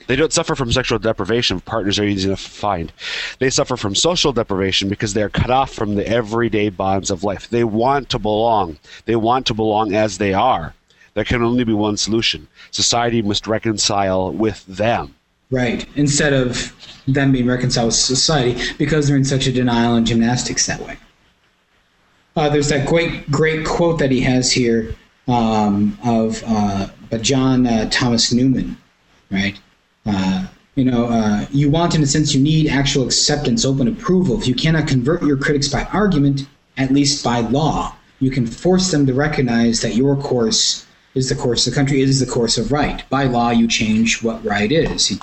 They 0.08 0.16
don't 0.16 0.34
suffer 0.34 0.56
from 0.56 0.72
sexual 0.72 1.00
deprivation 1.00 1.60
partners 1.62 2.00
are 2.00 2.04
easy 2.04 2.30
to 2.30 2.36
find. 2.36 2.92
They 3.40 3.50
suffer 3.50 3.78
from 3.78 3.96
social 3.96 4.32
deprivation 4.32 4.90
because 4.90 5.14
they 5.14 5.24
are 5.24 5.30
cut 5.30 5.50
off 5.50 5.74
from 5.74 5.96
the 5.96 6.08
everyday 6.08 6.70
bonds 6.70 7.10
of 7.12 7.24
life. 7.24 7.50
They 7.50 7.64
want 7.64 8.10
to 8.10 8.20
belong. 8.20 8.78
They 9.06 9.16
want 9.16 9.48
to 9.48 9.54
belong 9.54 9.94
as 9.94 10.18
they 10.18 10.34
are. 10.34 10.74
There 11.16 11.24
can 11.24 11.42
only 11.42 11.64
be 11.64 11.74
one 11.74 11.98
solution. 11.98 12.48
Society 12.72 13.22
must 13.22 13.48
reconcile 13.48 14.32
with 14.32 14.66
them. 14.66 15.16
Right. 15.50 15.86
Instead 15.96 16.34
of 16.34 16.74
them 17.08 17.32
being 17.32 17.48
reconciled 17.48 17.88
with 17.88 17.96
society 17.96 18.62
because 18.78 19.08
they're 19.08 19.18
in 19.18 19.26
such 19.26 19.48
a 19.48 19.52
denial 19.52 19.96
and 19.96 20.06
gymnastics 20.06 20.66
that 20.66 20.82
way. 20.82 20.98
Uh, 22.36 22.50
there's 22.50 22.68
that 22.70 22.88
great, 22.88 23.30
great 23.32 23.66
quote 23.66 23.98
that 24.00 24.12
he 24.12 24.20
has 24.20 24.52
here 24.52 24.94
um, 25.28 25.98
of 26.04 26.44
uh, 26.46 26.90
John 27.22 27.66
uh, 27.66 27.88
Thomas 27.90 28.34
Newman, 28.34 28.78
right? 29.32 29.58
Uh, 30.06 30.48
you 30.76 30.84
know, 30.84 31.06
uh, 31.06 31.46
you 31.52 31.70
want, 31.70 31.96
in 31.96 32.04
a 32.04 32.06
sense, 32.06 32.34
you 32.34 32.42
need 32.42 32.68
actual 32.68 33.06
acceptance, 33.06 33.66
open 33.66 33.88
approval. 33.88 34.38
If 34.40 34.48
you 34.48 34.56
cannot 34.56 34.88
convert 34.88 35.24
your 35.24 35.38
critics 35.38 35.68
by 35.68 35.86
argument, 35.86 36.48
at 36.78 36.92
least 36.92 37.24
by 37.24 37.40
law, 37.40 37.96
you 38.20 38.30
can 38.30 38.46
force 38.46 38.92
them 38.92 39.06
to 39.06 39.14
recognize 39.14 39.82
that 39.82 39.96
your 39.96 40.16
course 40.16 40.86
is 41.14 41.30
the 41.30 41.36
course 41.36 41.66
of 41.66 41.74
the 41.74 41.76
country, 41.76 42.02
is 42.02 42.20
the 42.20 42.26
course 42.26 42.58
of 42.58 42.72
right. 42.72 43.10
By 43.10 43.24
law, 43.24 43.52
you 43.52 43.68
change 43.68 44.22
what 44.22 44.44
right 44.44 44.72
is. 44.72 45.18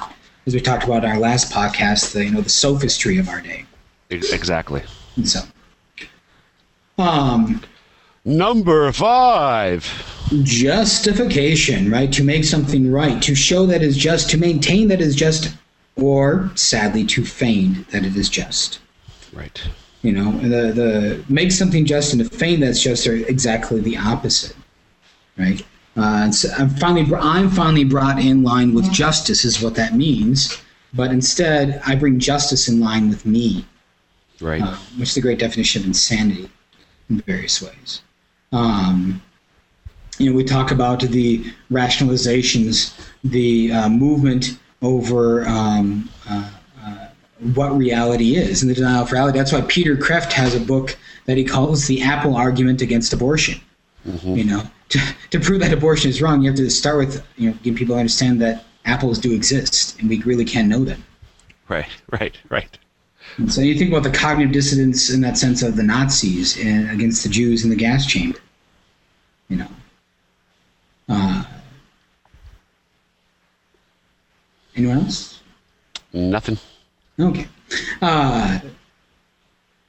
As 0.47 0.55
we 0.55 0.61
talked 0.61 0.85
about 0.85 1.05
in 1.05 1.11
our 1.11 1.19
last 1.19 1.53
podcast, 1.53 2.13
the 2.13 2.25
you 2.25 2.31
know 2.31 2.41
the 2.41 2.49
sophistry 2.49 3.19
of 3.19 3.29
our 3.29 3.41
day. 3.41 3.67
Exactly. 4.11 4.83
And 5.17 5.29
so, 5.29 5.41
um, 6.99 7.63
number 8.25 8.91
five. 8.93 9.85
Justification, 10.43 11.91
right? 11.91 12.13
To 12.13 12.25
make 12.25 12.45
something 12.45 12.91
right, 12.91 13.21
to 13.23 13.35
show 13.35 13.67
that 13.67 13.83
is 13.83 13.97
just, 13.97 14.31
to 14.31 14.39
maintain 14.39 14.89
that 14.89 15.01
is 15.01 15.15
just, 15.15 15.55
or 15.97 16.51
sadly, 16.55 17.05
to 17.07 17.25
feign 17.25 17.85
that 17.91 18.05
it 18.05 18.17
is 18.17 18.29
just. 18.29 18.79
Right. 19.33 19.61
You 20.03 20.13
know, 20.13 20.33
the 20.39 20.73
the 20.73 21.25
make 21.29 21.53
something 21.53 21.85
just 21.85 22.13
and 22.13 22.29
to 22.29 22.37
feign 22.37 22.61
that's 22.61 22.83
just 22.83 23.07
are 23.07 23.15
exactly 23.15 23.81
the 23.81 23.97
opposite, 23.97 24.57
right? 25.39 25.65
Uh, 25.97 26.31
so 26.31 26.49
I'm 26.59 26.71
finally 26.71 27.07
I'm 27.15 27.51
finally 27.51 27.85
brought 27.85 28.19
in 28.19 28.43
line 28.43 28.75
with 28.75 28.91
justice 28.91 29.45
is 29.45 29.63
what 29.63 29.75
that 29.77 29.95
means. 29.95 30.61
But 30.95 31.11
instead, 31.11 31.81
I 31.87 31.95
bring 31.95 32.19
justice 32.19 32.69
in 32.69 32.81
line 32.81 33.09
with 33.09 33.25
me, 33.25 33.65
Right. 34.41 34.61
uh, 34.61 34.77
which 34.99 35.11
is 35.11 35.15
the 35.15 35.21
great 35.23 35.39
definition 35.39 35.81
of 35.83 35.87
insanity 35.87 36.51
in 37.09 37.21
various 37.21 37.63
ways. 37.63 38.03
Um, 38.53 39.23
you 40.19 40.31
know, 40.31 40.37
we 40.37 40.45
talk 40.45 40.71
about 40.71 41.01
the 41.01 41.45
rationalizations, 41.71 42.95
the 43.25 43.73
uh, 43.73 43.89
movement 43.89 44.59
over 44.83 45.47
um, 45.47 46.09
uh, 46.29 46.51
uh, 46.85 47.07
what 47.55 47.77
reality 47.77 48.37
is, 48.37 48.63
and 48.63 48.71
the 48.71 48.75
denial 48.75 49.03
of 49.03 49.13
reality. 49.13 49.39
That's 49.39 49.53
why 49.53 49.63
Peter 49.63 49.97
Kreeft 49.97 50.33
has 50.33 50.55
a 50.55 50.61
book 50.61 50.97
that 51.27 51.37
he 51.37 51.45
calls 51.45 51.87
"The 51.87 52.03
Apple 52.03 52.37
Argument 52.37 52.83
Against 52.83 53.13
Abortion." 53.13 53.61
You 54.37 54.45
know, 54.45 54.63
to, 54.91 55.01
to 55.31 55.41
prove 55.41 55.61
that 55.61 55.73
abortion 55.73 56.11
is 56.11 56.21
wrong, 56.21 56.43
you 56.43 56.51
have 56.51 56.57
to 56.59 56.69
start 56.69 56.99
with 56.99 57.25
you 57.37 57.51
know, 57.51 57.57
give 57.63 57.77
people 57.77 57.95
to 57.95 57.99
understand 57.99 58.43
that 58.43 58.65
apples 58.85 59.19
do 59.19 59.33
exist, 59.33 59.99
and 59.99 60.09
we 60.09 60.21
really 60.23 60.45
can 60.45 60.69
know 60.69 60.85
them. 60.85 61.05
right. 61.69 61.89
Right. 62.11 62.37
Right. 62.51 62.79
And 63.39 63.53
so 63.53 63.61
you 63.61 63.75
think 63.77 63.91
about 63.91 64.03
the 64.03 64.11
cognitive 64.17 64.53
dissonance 64.53 65.11
in 65.11 65.21
that 65.23 65.39
sense 65.39 65.63
of 65.63 65.77
the 65.77 65.83
Nazis 65.83 66.57
in, 66.57 66.89
against 66.91 67.23
the 67.23 67.29
Jews 67.29 67.65
in 67.65 67.71
the 67.71 67.77
gas 67.77 68.07
chamber. 68.07 68.39
You 69.49 69.57
know. 69.57 69.69
Uh, 71.09 71.45
anyone 74.77 74.99
else? 74.99 75.41
Nothing. 76.13 76.59
Okay. 77.19 77.47
Uh, 78.01 78.61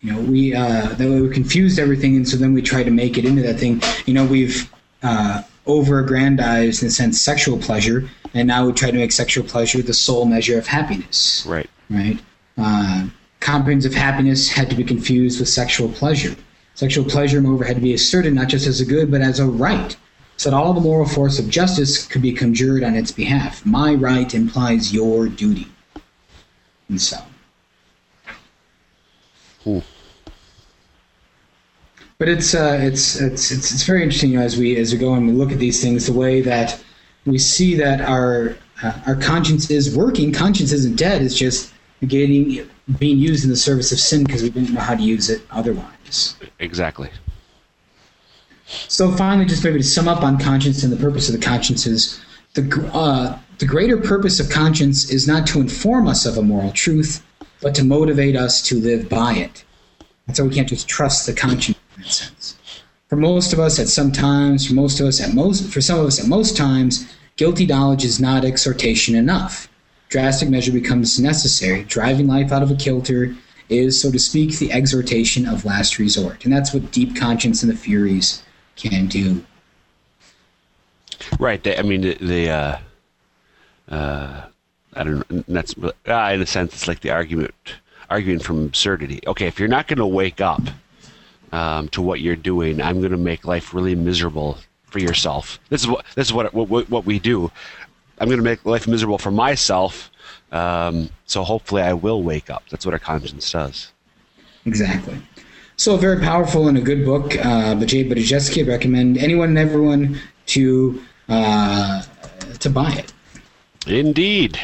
you 0.02 0.12
know, 0.12 0.20
we 0.22 0.54
uh, 0.54 0.88
that 0.90 1.00
way 1.00 1.22
we 1.22 1.30
confused 1.30 1.80
everything, 1.80 2.16
and 2.16 2.28
so 2.28 2.38
then 2.38 2.54
we 2.54 2.62
tried 2.62 2.84
to 2.84 2.92
make 2.92 3.18
it 3.18 3.26
into 3.26 3.42
that 3.44 3.60
thing. 3.60 3.82
You 4.06 4.14
know, 4.14 4.26
we've 4.26 4.72
uh, 5.02 5.44
over-aggrandized, 5.66 6.82
in 6.82 6.90
a 6.90 6.92
sense, 6.92 7.22
sexual 7.22 7.58
pleasure, 7.58 8.10
and 8.34 8.48
now 8.48 8.66
we 8.66 8.74
try 8.74 8.92
to 8.92 8.98
make 8.98 9.12
sexual 9.14 9.46
pleasure 9.46 9.82
the 9.82 9.94
sole 9.94 10.26
measure 10.26 10.58
of 10.58 10.68
happiness 10.68 11.46
Right. 11.48 11.70
right? 11.90 12.20
Uh, 12.58 13.08
comprehensive 13.44 13.94
happiness 13.94 14.50
had 14.50 14.70
to 14.70 14.76
be 14.76 14.84
confused 14.84 15.40
with 15.40 15.50
sexual 15.50 15.90
pleasure. 15.90 16.36
Sexual 16.76 17.06
pleasure, 17.06 17.42
moreover, 17.42 17.66
had 17.66 17.76
to 17.76 17.82
be 17.82 17.94
asserted 17.94 18.34
not 18.34 18.48
just 18.48 18.66
as 18.66 18.80
a 18.80 18.86
good, 18.86 19.12
but 19.12 19.22
as 19.22 19.40
a 19.40 19.46
right, 19.46 19.96
so 20.38 20.50
that 20.50 20.56
all 20.56 20.74
the 20.74 20.82
moral 20.82 21.08
force 21.08 21.38
of 21.38 21.50
justice 21.50 22.08
could 22.08 22.22
be 22.22 22.32
conjured 22.32 22.84
on 22.84 22.96
its 22.96 23.12
behalf. 23.12 23.64
My 23.66 23.94
right 23.94 24.34
implies 24.34 24.94
your 24.94 25.28
duty. 25.28 25.68
And 26.88 27.00
so. 27.00 27.18
Hmm. 29.64 29.80
But 32.18 32.30
it's, 32.30 32.56
uh, 32.56 32.78
it's, 32.82 33.20
it's, 33.20 33.52
it's, 33.52 33.72
it's 33.74 33.84
very 33.84 34.02
interesting 34.02 34.32
you 34.32 34.40
know, 34.40 34.46
as, 34.46 34.58
we, 34.58 34.78
as 34.78 34.94
we 34.94 35.00
go 35.00 35.14
and 35.14 35.28
we 35.28 35.34
look 35.34 35.52
at 35.52 35.60
these 35.60 35.82
things, 35.82 36.06
the 36.06 36.14
way 36.14 36.40
that 36.42 36.82
we 37.26 37.38
see 37.38 37.76
that 37.76 38.00
our, 38.00 38.56
uh, 38.82 38.94
our 39.06 39.16
conscience 39.18 39.70
is 39.70 39.96
working. 39.96 40.32
Conscience 40.32 40.72
isn't 40.72 40.96
dead, 40.96 41.22
it's 41.22 41.36
just 41.36 41.73
getting 42.08 42.70
being 43.00 43.18
used 43.18 43.44
in 43.44 43.50
the 43.50 43.56
service 43.56 43.92
of 43.92 44.00
sin 44.00 44.24
because 44.24 44.44
we 44.44 44.50
didn't 44.50 44.74
know 44.74 44.82
how 44.82 44.96
to 44.96 45.02
use 45.02 45.30
it 45.30 45.42
otherwise. 45.52 46.36
Exactly. 46.60 47.10
So 48.66 49.12
finally, 49.12 49.46
just 49.46 49.64
maybe 49.64 49.80
to 49.80 49.84
sum 49.84 50.08
up 50.08 50.24
on 50.24 50.40
conscience 50.40 50.84
and 50.84 50.92
the 50.92 50.98
purpose 50.98 51.30
of 51.30 51.36
the 51.36 51.46
conscience 51.46 51.86
is 51.86 52.20
the 52.54 52.90
uh, 52.94 53.38
the 53.60 53.66
greater 53.66 53.98
purpose 53.98 54.40
of 54.40 54.50
conscience 54.50 55.10
is 55.10 55.28
not 55.28 55.48
to 55.48 55.62
inform 55.62 56.08
us 56.08 56.26
of 56.26 56.38
a 56.38 56.42
moral 56.42 56.72
truth, 56.72 57.24
but 57.62 57.76
to 57.76 57.84
motivate 57.84 58.36
us 58.36 58.62
to 58.64 58.80
live 58.80 59.10
by 59.10 59.34
it. 59.34 59.64
And 60.28 60.36
so 60.36 60.46
we 60.46 60.54
can't 60.54 60.68
just 60.68 60.88
trust 60.88 61.26
the 61.26 61.34
conscience 61.34 61.78
in 61.96 62.04
that 62.04 62.12
sense. 62.12 62.58
For 63.10 63.16
most 63.16 63.54
of 63.54 63.60
us, 63.60 63.80
at 63.80 63.88
some 63.88 64.12
times, 64.12 64.68
for 64.68 64.74
most 64.74 65.00
of 65.00 65.06
us, 65.06 65.22
at 65.22 65.34
most, 65.34 65.72
for 65.72 65.82
some 65.82 66.00
of 66.00 66.06
us, 66.06 66.20
at 66.20 66.28
most 66.28 66.58
times, 66.58 67.06
guilty 67.36 67.66
knowledge 67.66 68.04
is 68.04 68.20
not 68.20 68.44
exhortation 68.44 69.16
enough. 69.16 69.68
Drastic 70.14 70.48
measure 70.48 70.72
becomes 70.72 71.20
necessary. 71.20 71.86
Driving 71.86 72.28
life 72.28 72.52
out 72.52 72.62
of 72.62 72.70
a 72.70 72.76
kilter 72.76 73.36
is, 73.68 74.00
so 74.00 74.12
to 74.12 74.20
speak, 74.20 74.60
the 74.60 74.72
exhortation 74.72 75.48
of 75.48 75.66
last 75.66 75.98
resort, 75.98 76.46
and 76.46 76.54
that's 76.54 76.72
what 76.72 76.92
deep 76.92 77.16
conscience 77.16 77.64
and 77.64 77.72
the 77.72 77.76
Furies 77.76 78.44
can 78.76 79.08
do. 79.08 79.44
Right. 81.40 81.64
They, 81.64 81.76
I 81.76 81.82
mean, 81.82 82.02
the, 82.02 82.14
the 82.14 82.50
uh, 82.52 82.78
uh, 83.90 84.42
I 84.94 85.04
don't 85.04 85.32
know. 85.32 85.44
That's 85.48 85.74
uh, 85.80 86.32
in 86.32 86.44
a 86.44 86.46
sense, 86.46 86.74
it's 86.74 86.88
like 86.88 87.00
the 87.00 87.10
argument, 87.10 87.56
arguing 88.12 88.38
from 88.38 88.64
absurdity. 88.64 89.20
Okay, 89.26 89.48
if 89.48 89.58
you're 89.58 89.68
not 89.68 89.88
going 89.88 89.98
to 89.98 90.06
wake 90.06 90.42
up 90.42 90.62
um, 91.52 91.88
to 91.88 92.04
what 92.04 92.20
you're 92.20 92.36
doing, 92.36 92.80
I'm 92.84 93.00
going 93.00 93.14
to 93.14 93.18
make 93.18 93.46
life 93.46 93.74
really 93.74 93.96
miserable 93.96 94.60
for 94.84 95.00
yourself. 95.00 95.60
This 95.70 95.82
is 95.82 95.88
what 95.88 96.06
this 96.14 96.28
is 96.28 96.34
what 96.34 96.54
what, 96.54 96.88
what 96.88 97.04
we 97.04 97.18
do. 97.18 97.52
I'm 98.24 98.30
going 98.30 98.40
to 98.40 98.44
make 98.44 98.64
life 98.66 98.88
miserable 98.88 99.18
for 99.18 99.32
myself. 99.32 100.10
Um, 100.54 101.10
so 101.26 101.44
hopefully, 101.44 101.82
I 101.82 101.92
will 101.92 102.24
wake 102.24 102.50
up. 102.50 102.64
That's 102.70 102.86
what 102.86 102.94
our 102.94 103.00
conscience 103.00 103.52
does. 103.52 103.92
Exactly. 104.66 105.18
So, 105.76 105.98
very 105.98 106.22
powerful 106.22 106.70
and 106.70 106.78
a 106.78 106.82
good 106.82 107.04
book, 107.04 107.36
uh, 107.46 107.76
by 107.76 107.84
Jay 107.84 108.06
Budziszewski. 108.06 108.66
Recommend 108.66 109.18
anyone 109.18 109.50
and 109.50 109.58
everyone 109.58 110.22
to 110.46 111.04
uh, 111.28 112.04
to 112.60 112.70
buy 112.70 112.94
it. 112.94 113.12
Indeed. 113.88 114.58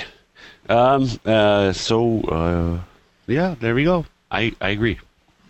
Um, 0.69 1.09
uh, 1.25 1.73
so, 1.73 2.21
uh, 2.21 2.79
yeah, 3.27 3.55
there 3.59 3.75
we 3.75 3.83
go. 3.83 4.05
I, 4.31 4.55
I 4.61 4.69
agree. 4.69 4.99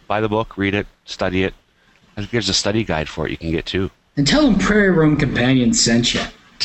Buy 0.08 0.19
the 0.19 0.30
book, 0.30 0.58
read 0.58 0.74
it, 0.74 0.88
study 1.06 1.43
it. 1.43 1.54
I 2.17 2.22
think 2.22 2.32
there's 2.32 2.50
a 2.50 2.56
study 2.56 2.84
guide 2.84 3.08
for 3.08 3.28
it 3.28 3.32
you 3.32 3.38
can 3.38 3.52
get 3.52 3.67
too. 3.67 3.91
And 4.17 4.26
tell 4.26 4.50
them 4.50 4.58
Prairie 4.58 4.89
Room 4.89 5.15
Companion 5.15 5.76
sent 5.76 6.15
you. 6.15 6.22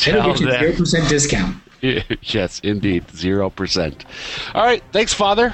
It'll 0.07 0.33
get 0.33 0.39
you 0.39 0.51
zero 0.51 0.73
percent 0.73 1.09
discount. 1.09 1.57
yes, 2.21 2.59
indeed. 2.61 3.07
0%. 3.07 4.05
All 4.53 4.63
right. 4.65 4.83
Thanks, 4.91 5.13
Father. 5.13 5.53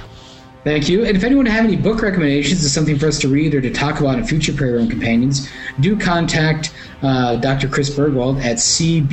Thank 0.63 0.87
you. 0.87 1.03
And 1.05 1.17
if 1.17 1.23
anyone 1.23 1.47
have 1.47 1.65
any 1.65 1.75
book 1.75 2.03
recommendations 2.03 2.63
or 2.63 2.69
something 2.69 2.99
for 2.99 3.07
us 3.07 3.17
to 3.19 3.27
read 3.27 3.55
or 3.55 3.61
to 3.61 3.73
talk 3.73 3.99
about 3.99 4.19
in 4.19 4.25
future 4.25 4.53
Prayer 4.53 4.73
Room 4.73 4.87
Companions, 4.87 5.49
do 5.79 5.97
contact 5.97 6.71
uh, 7.01 7.37
Dr. 7.37 7.67
Chris 7.67 7.89
Burgwald 7.89 8.39
at 8.43 8.57
cburgwald 8.57 9.07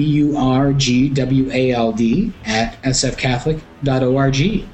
at 2.44 2.82
sfcatholic.org. 2.82 4.68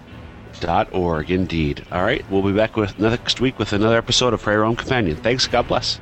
Dot 0.61 0.93
org, 0.93 1.31
indeed. 1.31 1.85
All 1.93 2.03
right. 2.03 2.25
We'll 2.31 2.43
be 2.43 2.53
back 2.53 2.77
with 2.77 2.99
next 2.99 3.41
week 3.41 3.59
with 3.59 3.73
another 3.73 3.97
episode 3.99 4.35
of 4.35 4.43
Prayer 4.43 4.61
Room 4.61 4.77
Companion. 4.77 5.17
Thanks. 5.17 5.47
God 5.47 5.69
bless. 5.69 6.01